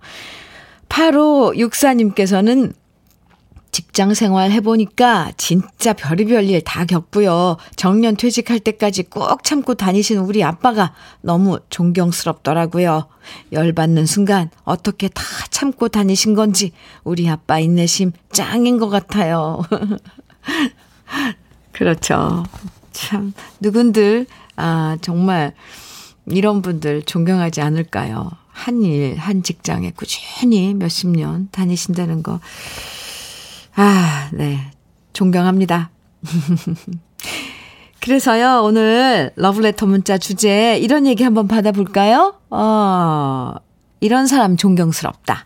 8호 0.90 1.56
육사님께서는 1.56 2.74
직장 3.76 4.14
생활 4.14 4.52
해보니까 4.52 5.34
진짜 5.36 5.92
별의별 5.92 6.46
일 6.46 6.62
다 6.62 6.86
겪고요. 6.86 7.58
정년 7.76 8.16
퇴직할 8.16 8.62
때까지 8.62 9.04
꾹 9.04 9.44
참고 9.44 9.76
다니신 9.76 10.20
우리 10.20 10.46
아빠가 10.46 10.94
너무 11.20 11.60
존경스럽더라고요. 11.70 13.08
열받는 13.52 14.06
순간 14.06 14.50
어떻게 14.64 15.10
다 15.10 15.22
참고 15.50 15.90
다니신 15.90 16.36
건지 16.36 16.72
우리 17.04 17.30
아빠 17.30 17.60
인내심 17.60 18.14
짱인 18.32 18.80
것 18.80 18.88
같아요. 18.88 19.62
그렇죠. 21.74 22.46
참, 22.94 23.34
누군들, 23.60 24.26
아, 24.56 24.98
정말 25.02 25.54
이런 26.28 26.62
분들 26.62 27.02
존경하지 27.02 27.60
않을까요? 27.60 28.32
한 28.48 28.84
일, 28.84 29.18
한 29.18 29.44
직장에 29.44 29.92
꾸준히 29.92 30.74
몇십 30.74 31.10
년 31.10 31.50
다니신다는 31.52 32.24
거. 32.24 32.40
아, 33.76 34.30
네. 34.32 34.72
존경합니다. 35.12 35.92
그래서요, 38.02 38.62
오늘 38.64 39.32
러브레터 39.36 39.86
문자 39.86 40.18
주제 40.18 40.78
이런 40.78 41.06
얘기 41.06 41.24
한번 41.24 41.48
받아볼까요? 41.48 42.36
어, 42.50 43.54
이런 44.00 44.28
사람 44.28 44.56
존경스럽다. 44.56 45.46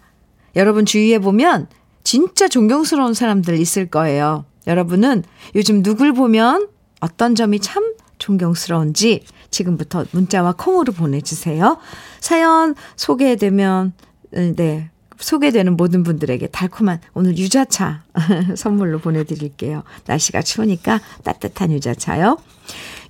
여러분 0.56 0.86
주위에 0.86 1.20
보면 1.20 1.68
진짜 2.04 2.48
존경스러운 2.48 3.14
사람들 3.14 3.58
있을 3.60 3.88
거예요. 3.88 4.46
여러분은 4.68 5.24
요즘 5.56 5.82
누굴 5.82 6.14
보면 6.14 6.68
어떤 7.00 7.34
점이 7.34 7.60
참 7.62 7.94
존경스러운지 8.18 9.24
지금부터 9.50 10.06
문자와 10.12 10.54
콩으로 10.58 10.92
보내주세요. 10.92 11.78
사연 12.20 12.76
소개되면, 12.96 13.94
네, 14.32 14.92
소개되는 15.20 15.76
모든 15.78 16.04
분들에게 16.04 16.48
달콤한 16.48 17.02
오늘 17.14 17.38
유자차 17.38 18.04
선물로 18.56 19.00
보내드릴게요. 19.00 19.84
날씨가 20.06 20.42
추우니까 20.42 21.02
따뜻한 21.24 21.72
유자차요. 21.72 22.38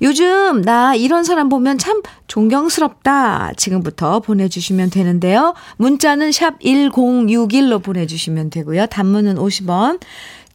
요즘 0.01 0.61
나 0.61 0.95
이런 0.95 1.23
사람 1.23 1.49
보면 1.49 1.77
참 1.77 2.01
존경스럽다. 2.27 3.53
지금부터 3.57 4.19
보내주시면 4.21 4.89
되는데요. 4.89 5.53
문자는 5.77 6.31
샵 6.31 6.59
1061로 6.59 7.83
보내주시면 7.83 8.49
되고요. 8.49 8.87
단문은 8.87 9.35
50원, 9.35 9.99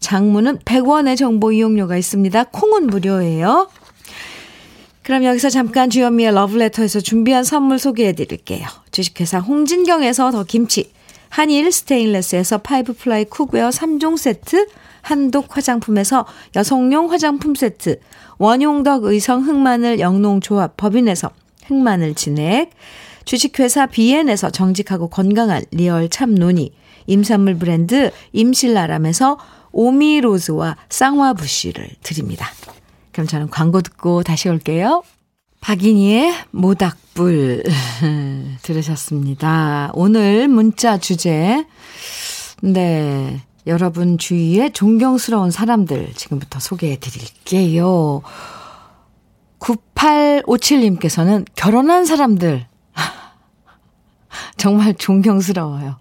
장문은 0.01 0.59
100원의 0.61 1.17
정보 1.17 1.53
이용료가 1.53 1.97
있습니다. 1.97 2.45
콩은 2.45 2.87
무료예요. 2.87 3.69
그럼 5.03 5.25
여기서 5.25 5.51
잠깐 5.51 5.91
주현미의 5.91 6.33
러브레터에서 6.33 7.01
준비한 7.01 7.45
선물 7.45 7.79
소개해 7.79 8.15
드릴게요. 8.15 8.67
주식회사 8.91 9.39
홍진경에서 9.39 10.31
더 10.31 10.45
김치, 10.45 10.91
한일 11.35 11.73
스테인레스에서 11.73 12.59
five 12.59 12.93
ply 12.93 13.25
cookware 13.25 13.71
3종 13.71 14.17
세트, 14.17 14.69
한독 15.03 15.57
화장품에서 15.57 16.27
여성용 16.55 17.11
화장품 17.11 17.57
세트, 17.57 17.99
원용덕 18.39 19.03
의성 19.03 19.43
흑마늘 19.43 19.99
영농조합 19.99 20.77
법인에서 20.77 21.33
흑마늘 21.67 22.15
진액, 22.15 22.71
주식회사 23.25 23.87
비엔에서 23.87 24.51
정직하고 24.51 25.09
건강한 25.09 25.65
real 25.73 26.09
참논이, 26.09 26.73
임산물 27.09 27.57
브랜드 27.57 28.13
임실라람에서 28.31 29.37
오미로즈와 29.73 30.77
쌍화부쉬를 30.89 31.97
드립니다. 32.05 32.47
그럼 33.11 33.27
저는 33.27 33.51
광고 33.51 33.81
듣고 33.83 34.23
다시 34.23 34.49
올게요. 34.49 35.03
박인희의 35.65 36.35
모닥불 36.51 37.65
들으셨습니다. 38.61 39.91
오늘 39.95 40.47
문자 40.47 40.99
주제 40.99 41.65
네 42.61 43.41
여러분 43.67 44.19
주위에 44.19 44.69
존경스러운 44.69 45.51
사람들 45.51 46.13
지금부터 46.15 46.61
소개해 46.61 46.99
드릴게요. 46.99 48.21
9857님께서는 49.59 51.47
결혼한 51.57 52.05
사람들 52.05 52.67
정말 54.59 54.93
존경스러워요. 54.93 55.97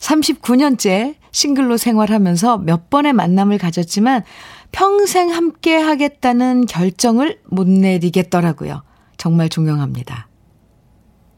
39년째 0.00 1.14
싱글로 1.30 1.76
생활하면서 1.76 2.58
몇 2.58 2.90
번의 2.90 3.12
만남을 3.12 3.58
가졌지만 3.58 4.24
평생 4.72 5.30
함께 5.30 5.76
하겠다는 5.76 6.66
결정을 6.66 7.40
못 7.44 7.68
내리겠더라고요. 7.68 8.82
정말 9.16 9.48
존경합니다. 9.48 10.26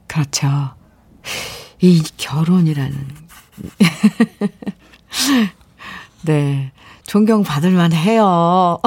그렇죠. 0.07 0.49
이 1.81 2.03
결혼이라는. 2.17 2.95
네. 6.25 6.73
존경받을 7.07 7.73
만 7.73 7.93
해요. 7.93 8.81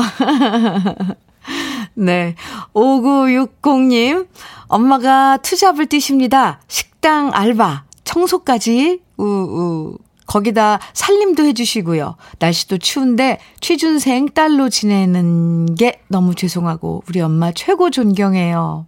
네. 1.93 2.35
5960님, 2.73 4.27
엄마가 4.67 5.37
투잡을 5.37 5.85
뛰십니다. 5.87 6.59
식당 6.67 7.31
알바. 7.33 7.85
청소까지, 8.03 9.01
우, 9.17 9.23
우, 9.23 9.97
거기다 10.27 10.79
살림도 10.93 11.43
해주시고요. 11.45 12.15
날씨도 12.39 12.77
추운데 12.77 13.39
취준생 13.61 14.29
딸로 14.29 14.69
지내는 14.69 15.75
게 15.75 16.01
너무 16.09 16.35
죄송하고 16.35 17.03
우리 17.09 17.21
엄마 17.21 17.51
최고 17.51 17.89
존경해요. 17.89 18.85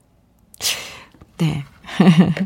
네. 1.37 1.63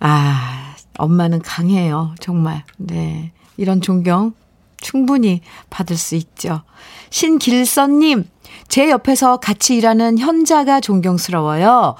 아, 0.00 0.74
엄마는 0.98 1.40
강해요. 1.40 2.14
정말. 2.20 2.64
네. 2.76 3.32
이런 3.56 3.80
존경 3.80 4.34
충분히 4.76 5.40
받을 5.70 5.96
수 5.96 6.14
있죠. 6.16 6.62
신길선님, 7.10 8.28
제 8.68 8.90
옆에서 8.90 9.38
같이 9.38 9.76
일하는 9.76 10.18
현자가 10.18 10.80
존경스러워요. 10.80 11.94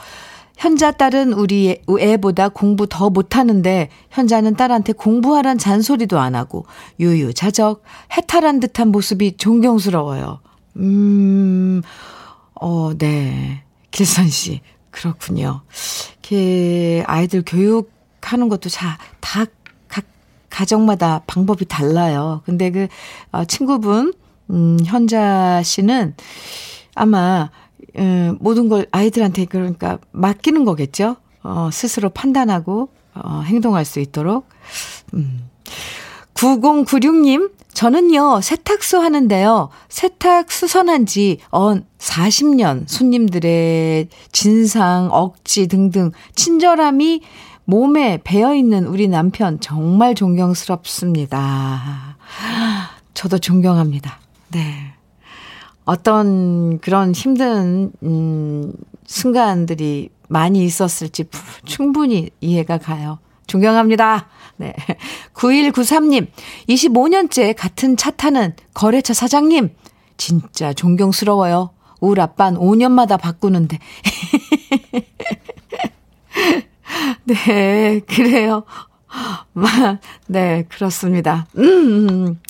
현자 0.57 0.93
딸은 0.93 1.33
우리 1.33 1.83
애보다 1.89 2.49
공부 2.49 2.87
더 2.87 3.11
못하는데 3.11 3.89
현자는 4.11 4.55
딸한테 4.55 4.93
공부하란 4.93 5.59
잔소리도 5.59 6.19
안 6.19 6.35
하고 6.35 6.67
유유자적 7.01 7.83
해탈한 8.17 8.61
듯한 8.61 8.89
모습이 8.89 9.37
존경스러워요. 9.37 10.41
음, 10.77 11.83
어, 12.55 12.93
네. 12.97 13.63
길선 13.91 14.29
씨. 14.29 14.61
그렇군요. 14.91 15.63
그 16.27 17.03
아이들 17.07 17.43
교육하는 17.45 18.49
것도 18.49 18.69
자, 18.69 18.99
다 19.21 19.45
각 19.89 20.05
가정마다 20.51 21.23
방법이 21.27 21.67
달라요. 21.67 22.43
근데 22.45 22.71
그 22.71 22.89
어, 23.33 23.45
친구분 23.45 24.13
음, 24.51 24.79
현자 24.85 25.63
씨는 25.63 26.15
아마 26.95 27.51
음, 27.97 28.37
모든 28.41 28.69
걸 28.69 28.87
아이들한테 28.91 29.47
그러니까 29.47 29.99
맡기는 30.13 30.65
거겠죠. 30.65 31.17
어, 31.43 31.71
스스로 31.73 32.11
판단하고 32.11 32.89
어, 33.15 33.43
행동할 33.45 33.85
수 33.85 34.01
있도록. 34.01 34.49
음. 35.15 35.49
9096님, 36.35 37.53
저는요, 37.73 38.41
세탁소 38.41 39.01
하는데요, 39.01 39.69
세탁 39.89 40.51
수선한 40.51 41.07
지, 41.07 41.39
언 41.51 41.87
40년 41.99 42.89
손님들의 42.89 44.09
진상, 44.33 45.09
억지 45.11 45.69
등등 45.69 46.11
친절함이 46.35 47.23
몸에 47.65 48.21
배어있는 48.23 48.87
우리 48.87 49.09
남편 49.09 49.59
정말 49.61 50.15
존경스럽습니다. 50.15 52.17
저도 53.15 53.39
존경합니다. 53.39 54.19
네. 54.49 54.94
어떤 55.85 56.79
그런 56.79 57.13
힘든, 57.13 57.93
음, 58.03 58.73
순간들이 59.07 60.11
많이 60.29 60.65
있었을지 60.65 61.25
충분히 61.65 62.31
이해가 62.41 62.79
가요. 62.79 63.19
존경합니다. 63.47 64.29
네. 64.57 64.75
9193님, 65.35 66.29
25년째 66.69 67.55
같은 67.57 67.97
차 67.97 68.11
타는 68.11 68.55
거래처 68.73 69.13
사장님, 69.13 69.75
진짜 70.17 70.73
존경스러워요. 70.73 71.71
우리 72.01 72.21
아빤 72.21 72.57
5년마다 72.57 73.21
바꾸는데. 73.21 73.79
네, 77.25 78.01
그래요. 78.01 78.65
네, 80.27 80.65
그렇습니다. 80.69 81.47
음. 81.59 82.41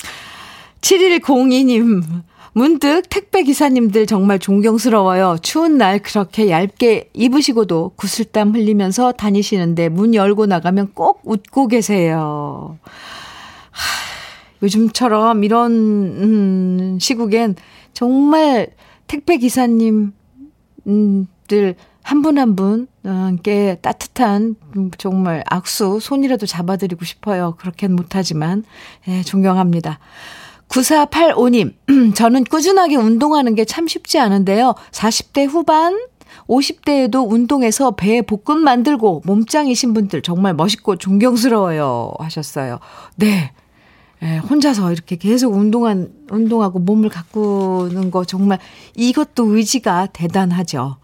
7102님, 0.80 2.22
문득 2.56 3.02
택배 3.10 3.42
기사님들 3.42 4.06
정말 4.06 4.38
존경스러워요. 4.38 5.38
추운 5.42 5.76
날 5.76 5.98
그렇게 5.98 6.50
얇게 6.50 7.10
입으시고도 7.12 7.92
구슬땀 7.96 8.54
흘리면서 8.54 9.10
다니시는데 9.10 9.88
문 9.88 10.14
열고 10.14 10.46
나가면 10.46 10.92
꼭 10.94 11.20
웃고 11.24 11.66
계세요. 11.66 12.78
하, 13.72 13.82
요즘처럼 14.62 15.42
이런 15.42 15.72
음, 15.72 16.98
시국엔 17.00 17.56
정말 17.92 18.68
택배 19.08 19.36
기사님들 19.36 20.12
한분한 22.04 22.54
분께 22.54 23.78
따뜻한 23.82 24.54
정말 24.96 25.42
악수 25.48 25.98
손이라도 26.00 26.46
잡아드리고 26.46 27.04
싶어요. 27.04 27.56
그렇게는 27.58 27.96
못하지만 27.96 28.62
예, 29.08 29.22
존경합니다. 29.22 29.98
9485님, 30.68 31.74
저는 32.14 32.44
꾸준하게 32.44 32.96
운동하는 32.96 33.54
게 33.54 33.64
참 33.64 33.86
쉽지 33.86 34.18
않은데요. 34.18 34.74
40대 34.90 35.46
후반, 35.48 35.98
50대에도 36.48 37.30
운동해서 37.30 37.92
배에 37.92 38.22
복근 38.22 38.58
만들고 38.58 39.22
몸짱이신 39.24 39.94
분들 39.94 40.22
정말 40.22 40.54
멋있고 40.54 40.96
존경스러워요. 40.96 42.12
하셨어요. 42.18 42.78
네. 43.16 43.52
예, 44.22 44.38
혼자서 44.38 44.90
이렇게 44.92 45.16
계속 45.16 45.52
운동한, 45.54 46.12
운동하고 46.30 46.78
몸을 46.78 47.08
가꾸는 47.10 48.10
거 48.10 48.24
정말 48.24 48.58
이것도 48.96 49.56
의지가 49.56 50.08
대단하죠. 50.12 50.96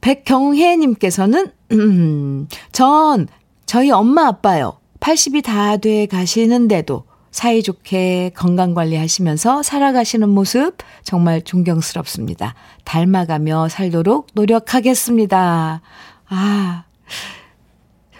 백경혜님께서는, 0.00 1.52
음, 1.72 2.48
전 2.72 3.28
저희 3.64 3.90
엄마 3.90 4.26
아빠요. 4.26 4.78
80이 5.00 5.44
다 5.44 5.76
돼 5.76 6.06
가시는데도 6.06 7.04
사이좋게 7.36 8.30
건강 8.34 8.72
관리 8.72 8.96
하시면서 8.96 9.62
살아가시는 9.62 10.26
모습 10.26 10.78
정말 11.04 11.42
존경스럽습니다. 11.42 12.54
닮아가며 12.84 13.68
살도록 13.68 14.28
노력하겠습니다. 14.32 15.82
아, 16.30 16.84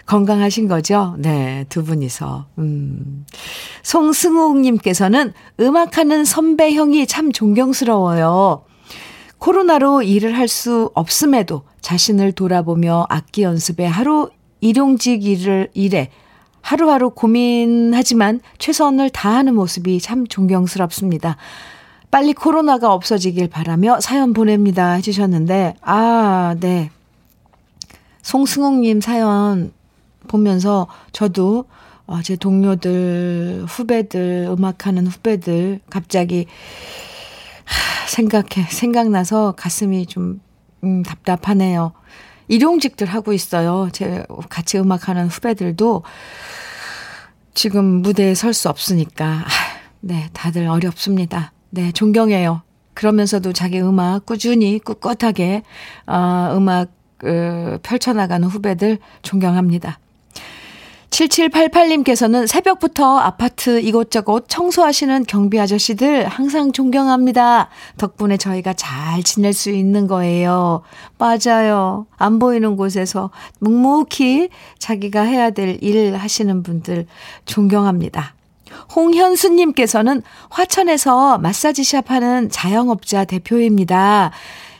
건강하신 0.05 0.67
거죠? 0.67 1.15
네, 1.17 1.65
두 1.67 1.83
분이서. 1.83 2.45
음. 2.59 3.25
송승욱님께서는 3.81 5.33
음악하는 5.59 6.23
선배 6.23 6.75
형이 6.75 7.07
참 7.07 7.31
존경스러워요. 7.31 8.65
코로나로 9.39 10.03
일을 10.03 10.37
할 10.37 10.47
수 10.47 10.91
없음에도 10.93 11.63
자신을 11.81 12.33
돌아보며 12.33 13.07
악기 13.09 13.41
연습에 13.41 13.87
하루 13.87 14.29
일용직 14.61 15.25
일을 15.25 15.69
일해 15.73 16.11
하루하루 16.67 17.11
고민하지만 17.11 18.41
최선을 18.57 19.09
다하는 19.11 19.55
모습이 19.55 20.01
참 20.01 20.27
존경스럽습니다. 20.27 21.37
빨리 22.11 22.33
코로나가 22.33 22.93
없어지길 22.93 23.47
바라며 23.47 24.01
사연 24.01 24.33
보냅니다. 24.33 24.91
해주셨는데, 24.91 25.75
아, 25.79 26.57
네. 26.59 26.91
송승욱님 28.21 28.99
사연 28.99 29.71
보면서 30.27 30.87
저도 31.13 31.63
어, 32.05 32.21
제 32.21 32.35
동료들, 32.35 33.63
후배들, 33.65 34.47
음악하는 34.49 35.07
후배들 35.07 35.79
갑자기 35.89 36.47
하, 37.63 38.07
생각해, 38.07 38.67
생각나서 38.69 39.53
가슴이 39.53 40.05
좀, 40.05 40.41
음, 40.83 41.03
답답하네요. 41.03 41.93
일용직들 42.47 43.07
하고 43.07 43.33
있어요. 43.33 43.89
제 43.91 44.23
같이 44.49 44.77
음악하는 44.77 45.27
후배들도 45.27 46.03
지금 47.53 47.85
무대에 47.85 48.35
설 48.35 48.53
수 48.53 48.69
없으니까. 48.69 49.45
네, 49.99 50.29
다들 50.33 50.67
어렵습니다. 50.67 51.51
네, 51.69 51.91
존경해요. 51.91 52.61
그러면서도 52.93 53.53
자기 53.53 53.81
음악 53.81 54.25
꾸준히 54.25 54.79
꿋꿋하게 54.79 55.63
어, 56.07 56.53
음악 56.55 56.89
어, 57.23 57.77
펼쳐나가는 57.83 58.47
후배들 58.47 58.99
존경합니다. 59.21 59.99
7788님께서는 61.17 62.45
새벽부터 62.45 63.17
아파트 63.17 63.79
이곳저곳 63.81 64.45
청소하시는 64.47 65.23
경비 65.27 65.59
아저씨들 65.59 66.27
항상 66.27 66.71
존경합니다. 66.71 67.69
덕분에 67.97 68.37
저희가 68.37 68.73
잘 68.73 69.23
지낼 69.23 69.53
수 69.53 69.71
있는 69.71 70.05
거예요. 70.05 70.83
맞아요. 71.17 72.05
안 72.17 72.37
보이는 72.37 72.75
곳에서 72.77 73.31
묵묵히 73.59 74.49
자기가 74.77 75.21
해야 75.21 75.49
될 75.49 75.77
일 75.81 76.15
하시는 76.15 76.63
분들 76.63 77.05
존경합니다. 77.45 78.35
홍현수님께서는 78.95 80.21
화천에서 80.49 81.37
마사지샵 81.39 82.11
하는 82.11 82.49
자영업자 82.49 83.25
대표입니다. 83.25 84.31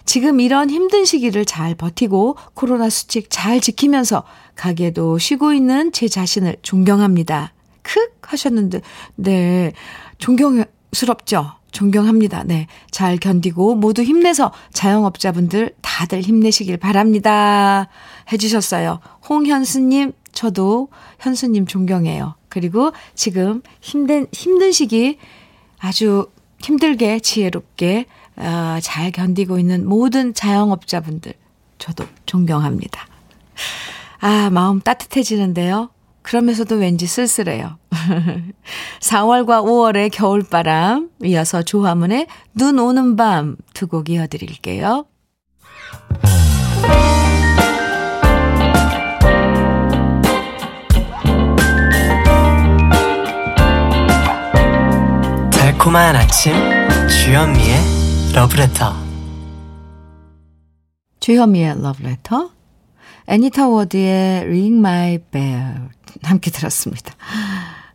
지금 0.06 0.40
이런 0.40 0.70
힘든 0.70 1.04
시기를 1.04 1.46
잘 1.46 1.76
버티고 1.76 2.38
코로나 2.54 2.90
수칙 2.90 3.28
잘 3.30 3.60
지키면서 3.60 4.24
가게도 4.58 5.18
쉬고 5.20 5.54
있는 5.54 5.92
제 5.92 6.08
자신을 6.08 6.58
존경합니다. 6.62 7.54
크 7.84 8.10
하셨는데 8.22 8.82
네 9.16 9.72
존경스럽죠. 10.18 11.58
존경합니다. 11.72 12.44
네. 12.44 12.68
잘 12.90 13.18
견디고 13.18 13.76
모두 13.76 14.02
힘내서 14.02 14.52
자영업자분들 14.74 15.76
다들 15.82 16.22
힘내시길 16.22 16.78
바랍니다. 16.78 17.88
해주셨어요. 18.32 19.00
홍현수님, 19.30 20.14
저도 20.32 20.88
현수님 21.20 21.68
존경해요. 21.68 22.36
그리고 22.50 22.94
지금 23.14 23.62
힘든, 23.80 24.26
힘든 24.32 24.72
시기 24.72 25.20
아주 25.78 26.32
힘들게 26.60 27.20
지혜롭게 27.20 28.06
어, 28.38 28.78
잘 28.82 29.12
견디고 29.12 29.60
있는 29.60 29.88
모든 29.88 30.34
자영업자분들 30.34 31.34
저도 31.78 32.06
존경합니다. 32.26 33.08
아, 34.20 34.50
마음 34.52 34.80
따뜻해지는데요. 34.82 35.90
그러면서도 36.22 36.76
왠지 36.76 37.08
쓸쓸해요. 37.08 37.78
4월과 39.00 39.64
5월의 39.64 40.10
겨울바람, 40.12 41.10
이어서 41.24 41.62
조화문의 41.64 42.28
눈 42.54 42.80
오는 42.80 43.16
밤 43.16 43.56
두 43.74 43.88
곡 43.88 44.10
이어드릴게요. 44.10 45.06
달콤한 55.52 56.16
아침 56.16 56.54
주현미의 57.08 57.76
러브레터 58.34 58.94
주현미의 61.20 61.82
러브레터 61.82 62.50
애니타 63.28 63.68
워드의 63.68 64.42
Ring 64.42 64.78
My 64.78 65.18
Bell 65.32 65.90
함께 66.24 66.52
들었습니다. 66.52 67.14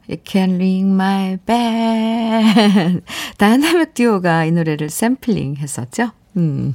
You 0.08 0.18
can 0.24 0.54
ring 0.56 0.92
my 0.92 1.36
bell. 1.46 3.00
다이나믹 3.38 3.94
듀오가 3.94 4.44
이 4.44 4.50
노래를 4.50 4.90
샘플링 4.90 5.56
했었죠. 5.56 6.10
음. 6.36 6.74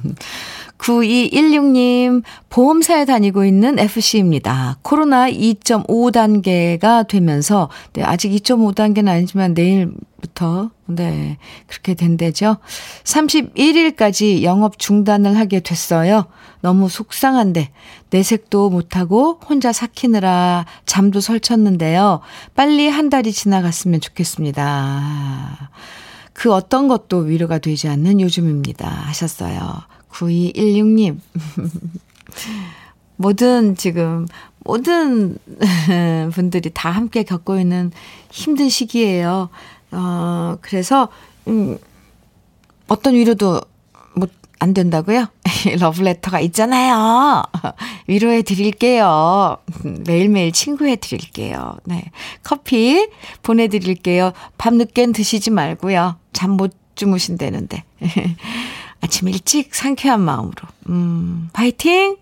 9216님, 0.78 2.22
보험사에 2.48 3.04
다니고 3.04 3.44
있는 3.44 3.78
FC입니다. 3.78 4.78
코로나 4.82 5.30
2.5단계가 5.30 7.06
되면서, 7.06 7.68
네, 7.92 8.02
아직 8.02 8.30
2.5단계는 8.30 9.08
아니지만 9.08 9.54
내일부터, 9.54 10.70
네, 10.86 11.36
그렇게 11.66 11.94
된대죠. 11.94 12.56
31일까지 13.04 14.42
영업 14.42 14.78
중단을 14.78 15.36
하게 15.36 15.60
됐어요. 15.60 16.26
너무 16.60 16.88
속상한데, 16.88 17.70
내색도 18.10 18.70
못하고 18.70 19.40
혼자 19.48 19.72
삭히느라 19.72 20.64
잠도 20.86 21.20
설쳤는데요. 21.20 22.20
빨리 22.54 22.88
한 22.88 23.10
달이 23.10 23.32
지나갔으면 23.32 24.00
좋겠습니다. 24.00 25.70
그 26.32 26.52
어떤 26.52 26.86
것도 26.86 27.18
위로가 27.18 27.58
되지 27.58 27.88
않는 27.88 28.20
요즘입니다. 28.20 28.88
하셨어요. 28.88 29.97
9216님. 30.18 31.18
모든 33.16 33.76
지금, 33.76 34.26
모든 34.60 35.38
분들이 36.32 36.70
다 36.70 36.90
함께 36.90 37.22
겪고 37.22 37.58
있는 37.58 37.90
힘든 38.30 38.68
시기예요. 38.68 39.48
어, 39.92 40.56
그래서, 40.60 41.08
음, 41.46 41.78
어떤 42.88 43.14
위로도 43.14 43.60
못, 44.14 44.30
안 44.60 44.74
된다고요? 44.74 45.26
러브레터가 45.78 46.40
있잖아요. 46.40 47.44
위로해 48.08 48.42
드릴게요. 48.42 49.58
매일매일 50.06 50.52
친구해 50.52 50.96
드릴게요. 50.96 51.76
네. 51.84 52.10
커피 52.42 53.08
보내 53.42 53.68
드릴게요. 53.68 54.32
밤늦게는 54.58 55.12
드시지 55.12 55.50
말고요. 55.50 56.16
잠 56.32 56.56
못 56.56 56.74
주무신다는데. 56.98 57.84
아침 59.00 59.28
일찍 59.28 59.74
상쾌한 59.74 60.20
마음으로. 60.20 60.52
음, 60.88 61.48
파이팅! 61.52 62.16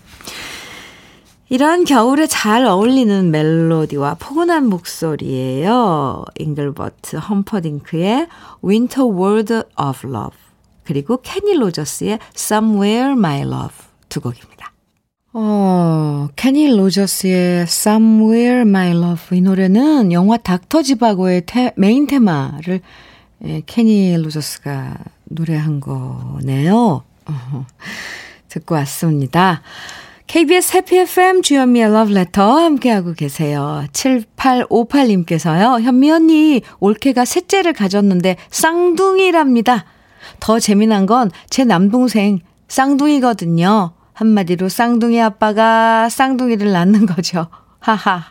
이런 1.48 1.84
겨울에 1.84 2.26
잘 2.28 2.64
어울리는 2.64 3.28
멜로디와 3.30 4.16
포근한 4.20 4.68
목소리예요. 4.68 6.24
잉글버트 6.38 7.16
험퍼딩크의 7.16 8.28
Winter 8.62 9.08
World 9.10 9.54
of 9.54 10.06
Love 10.06 10.36
그리고 10.84 11.16
케니 11.22 11.54
로저스의 11.54 12.18
Somewhere 12.36 13.12
My 13.12 13.40
Love 13.40 13.74
두 14.08 14.20
곡입니다. 14.20 14.69
어, 15.32 16.28
케니 16.34 16.68
로저스의 16.76 17.62
Somewhere 17.62 18.62
My 18.62 18.90
Love 18.90 19.38
이 19.38 19.40
노래는 19.40 20.10
영화 20.12 20.36
닥터 20.36 20.82
지바고의 20.82 21.42
테, 21.46 21.72
메인 21.76 22.06
테마를 22.06 22.80
예, 23.44 23.62
케니 23.64 24.16
로저스가 24.16 24.96
노래한 25.26 25.80
거네요. 25.80 27.04
어, 27.26 27.66
듣고 28.48 28.74
왔습니다. 28.74 29.62
KBS 30.26 30.76
해피 30.76 30.98
FM 30.98 31.42
주현미의 31.42 31.92
러브레터 31.92 32.58
함께하고 32.58 33.14
계세요. 33.14 33.84
7858님께서요. 33.92 35.80
현미 35.80 36.10
언니 36.10 36.62
올케가 36.80 37.24
셋째를 37.24 37.72
가졌는데 37.72 38.36
쌍둥이랍니다. 38.50 39.84
더 40.40 40.58
재미난 40.60 41.06
건 41.06 41.30
제 41.48 41.64
남동생 41.64 42.40
쌍둥이거든요. 42.68 43.92
한마디로 44.20 44.68
쌍둥이 44.68 45.18
아빠가 45.20 46.10
쌍둥이를 46.10 46.72
낳는 46.72 47.06
거죠. 47.06 47.46
하하. 47.80 48.22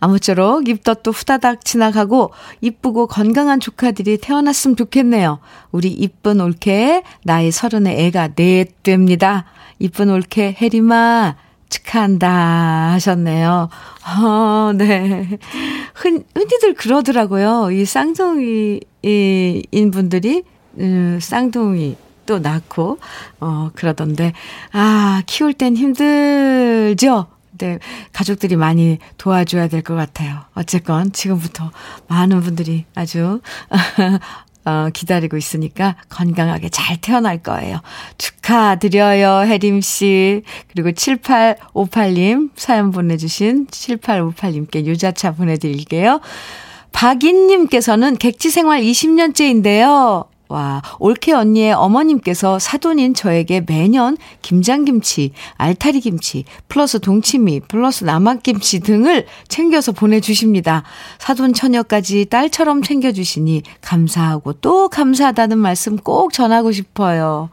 아무쪼록 0.00 0.66
입덧도 0.66 1.10
후다닥 1.10 1.66
지나가고 1.66 2.30
이쁘고 2.62 3.06
건강한 3.06 3.60
조카들이 3.60 4.16
태어났으면 4.16 4.76
좋겠네요. 4.76 5.40
우리 5.70 5.88
이쁜 5.88 6.40
올케 6.40 7.02
나이 7.24 7.50
서른에 7.50 8.06
애가 8.06 8.28
넷 8.36 8.82
됩니다. 8.82 9.44
이쁜 9.78 10.08
올케 10.08 10.56
혜리마 10.58 11.36
축하한다 11.68 12.92
하셨네요. 12.92 13.68
어, 14.16 14.72
네. 14.72 15.38
흔, 15.94 16.24
흔히들 16.34 16.72
그러더라고요. 16.72 17.70
이 17.70 17.84
쌍둥이인 17.84 18.80
분들이 19.92 20.44
음, 20.78 21.18
쌍둥이 21.20 21.96
또 22.26 22.38
낳고, 22.38 22.98
어, 23.40 23.70
그러던데, 23.74 24.32
아, 24.72 25.22
키울 25.26 25.52
땐 25.54 25.76
힘들죠? 25.76 27.26
네, 27.58 27.78
가족들이 28.12 28.56
많이 28.56 28.98
도와줘야 29.16 29.68
될 29.68 29.82
것 29.82 29.94
같아요. 29.94 30.40
어쨌건 30.54 31.12
지금부터 31.12 31.70
많은 32.08 32.40
분들이 32.40 32.84
아주 32.94 33.40
어, 34.66 34.88
기다리고 34.94 35.36
있으니까 35.36 35.94
건강하게 36.08 36.70
잘 36.70 36.96
태어날 36.96 37.38
거예요. 37.42 37.80
축하드려요, 38.16 39.42
혜림씨. 39.46 40.42
그리고 40.68 40.90
7858님, 40.90 42.50
사연 42.56 42.90
보내주신 42.90 43.66
7858님께 43.66 44.86
유자차 44.86 45.32
보내드릴게요. 45.32 46.20
박인님께서는 46.92 48.16
객지 48.16 48.50
생활 48.50 48.80
20년째인데요. 48.80 50.26
와, 50.54 50.82
올케 51.00 51.32
언니의 51.32 51.72
어머님께서 51.72 52.60
사돈인 52.60 53.14
저에게 53.14 53.60
매년 53.66 54.16
김장김치, 54.40 55.32
알타리김치, 55.56 56.44
플러스 56.68 57.00
동치미, 57.00 57.62
플러스 57.66 58.04
남학김치 58.04 58.78
등을 58.78 59.26
챙겨서 59.48 59.90
보내주십니다. 59.90 60.84
사돈 61.18 61.54
처녀까지 61.54 62.26
딸처럼 62.26 62.82
챙겨주시니 62.82 63.62
감사하고 63.80 64.52
또 64.54 64.88
감사하다는 64.88 65.58
말씀 65.58 65.96
꼭 65.96 66.32
전하고 66.32 66.70
싶어요. 66.70 67.50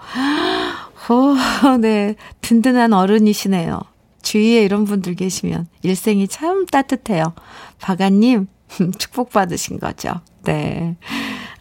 오, 1.10 1.36
네. 1.82 2.14
든든한 2.42 2.94
어른이시네요. 2.94 3.82
주위에 4.22 4.64
이런 4.64 4.86
분들 4.86 5.16
계시면 5.16 5.66
일생이 5.82 6.28
참 6.28 6.68
따뜻해요. 6.68 7.34
박아님, 7.80 8.46
축복받으신 9.00 9.80
거죠. 9.80 10.22
네. 10.44 10.96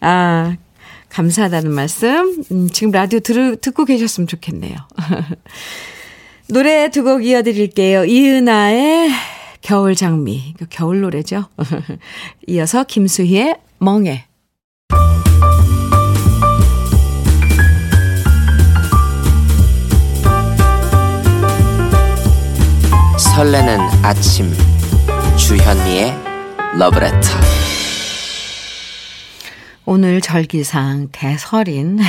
아, 0.01 0.55
감사하다는 1.11 1.71
말씀. 1.71 2.43
음, 2.51 2.69
지금 2.71 2.91
라디오 2.91 3.19
들, 3.19 3.57
듣고 3.57 3.85
계셨으면 3.85 4.27
좋겠네요. 4.27 4.75
노래 6.49 6.89
두 6.89 7.03
곡 7.03 7.25
이어드릴게요. 7.25 8.05
이은아의 8.05 9.09
겨울 9.61 9.95
장미. 9.95 10.53
겨울 10.69 11.01
노래죠. 11.01 11.45
이어서 12.47 12.83
김수희의 12.83 13.55
멍해. 13.79 14.25
설레는 23.17 23.79
아침 24.03 24.51
주현미의 25.37 26.13
러브레터 26.77 27.29
오늘 29.93 30.21
절기상 30.21 31.09
대설인 31.11 31.99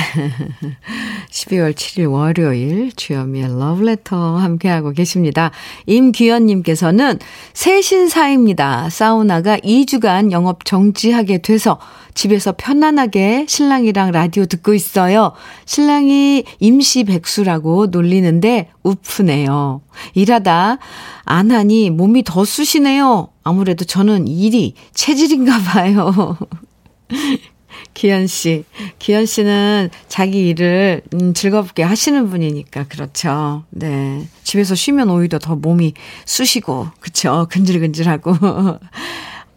12월 1.29 1.73
7일 1.73 2.09
월요일 2.09 2.93
주현미의 2.95 3.59
러브레터 3.59 4.37
함께하고 4.37 4.91
계십니다. 4.91 5.51
임규현님께서는 5.87 7.19
새 7.51 7.81
신사입니다. 7.81 8.89
사우나가 8.89 9.57
2주간 9.57 10.31
영업 10.31 10.63
정지하게 10.63 11.39
돼서 11.39 11.77
집에서 12.13 12.53
편안하게 12.53 13.47
신랑이랑 13.49 14.11
라디오 14.11 14.45
듣고 14.45 14.73
있어요. 14.73 15.33
신랑이 15.65 16.45
임시 16.61 17.03
백수라고 17.03 17.87
놀리는데 17.87 18.69
우프네요. 18.83 19.81
일하다 20.13 20.77
안 21.25 21.51
하니 21.51 21.89
몸이 21.89 22.23
더 22.23 22.45
쑤시네요. 22.45 23.27
아무래도 23.43 23.83
저는 23.83 24.29
일이 24.29 24.73
체질인가 24.93 25.59
봐요. 25.59 26.37
기현 27.93 28.27
씨. 28.27 28.65
기현 28.99 29.25
씨는 29.25 29.89
자기 30.07 30.47
일을 30.49 31.01
음, 31.13 31.33
즐겁게 31.33 31.83
하시는 31.83 32.29
분이니까 32.29 32.85
그렇죠. 32.85 33.63
네. 33.69 34.27
집에서 34.43 34.75
쉬면 34.75 35.09
오히려 35.09 35.39
더 35.39 35.55
몸이 35.55 35.93
쑤시고 36.25 36.87
그쵸 36.99 37.47
근질근질하고 37.49 38.33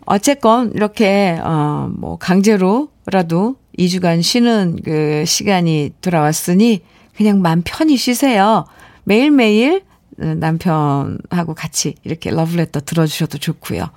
어쨌건 0.06 0.72
이렇게 0.74 1.38
어뭐 1.42 2.18
강제로라도 2.18 3.56
2주간 3.78 4.22
쉬는 4.22 4.78
그 4.84 5.24
시간이 5.26 5.92
돌아왔으니 6.00 6.82
그냥 7.16 7.40
맘 7.42 7.62
편히 7.64 7.96
쉬세요. 7.96 8.66
매일매일 9.04 9.82
남편하고 10.16 11.54
같이 11.54 11.94
이렇게 12.04 12.30
러브레터 12.30 12.80
들어주셔도 12.80 13.38
좋고요. 13.38 13.90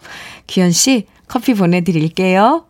기현 0.47 0.71
씨 0.71 1.05
커피 1.27 1.53
보내드릴게요. 1.53 2.65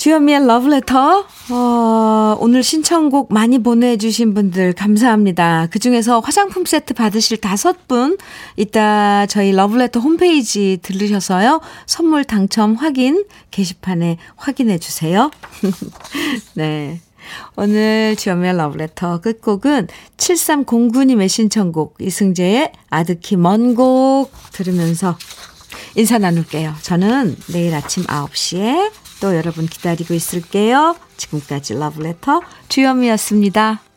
주현미의 0.00 0.46
러브레터. 0.46 1.26
어, 1.50 2.36
오늘 2.40 2.62
신청곡 2.62 3.34
많이 3.34 3.58
보내주신 3.58 4.32
분들 4.32 4.72
감사합니다. 4.72 5.66
그 5.70 5.78
중에서 5.78 6.20
화장품 6.20 6.64
세트 6.64 6.94
받으실 6.94 7.36
다섯 7.36 7.86
분, 7.86 8.16
이따 8.56 9.26
저희 9.26 9.52
러브레터 9.52 10.00
홈페이지 10.00 10.78
들르셔서요. 10.80 11.60
선물 11.84 12.24
당첨 12.24 12.76
확인 12.76 13.26
게시판에 13.50 14.16
확인해 14.36 14.78
주세요. 14.78 15.30
네. 16.54 16.98
오늘 17.56 18.16
주현미의 18.16 18.56
러브레터 18.56 19.20
끝곡은 19.20 19.88
7309님의 20.16 21.28
신청곡 21.28 21.96
이승재의 22.00 22.72
아득히 22.88 23.36
먼 23.36 23.74
곡 23.74 24.32
들으면서 24.52 25.18
인사 25.94 26.16
나눌게요. 26.16 26.74
저는 26.80 27.36
내일 27.52 27.74
아침 27.74 28.04
9시에 28.04 28.90
또 29.20 29.36
여러분 29.36 29.66
기다리고 29.66 30.14
있을게요. 30.14 30.96
지금까지 31.16 31.74
러브레터 31.74 32.40
주현미였습니다. 32.68 33.89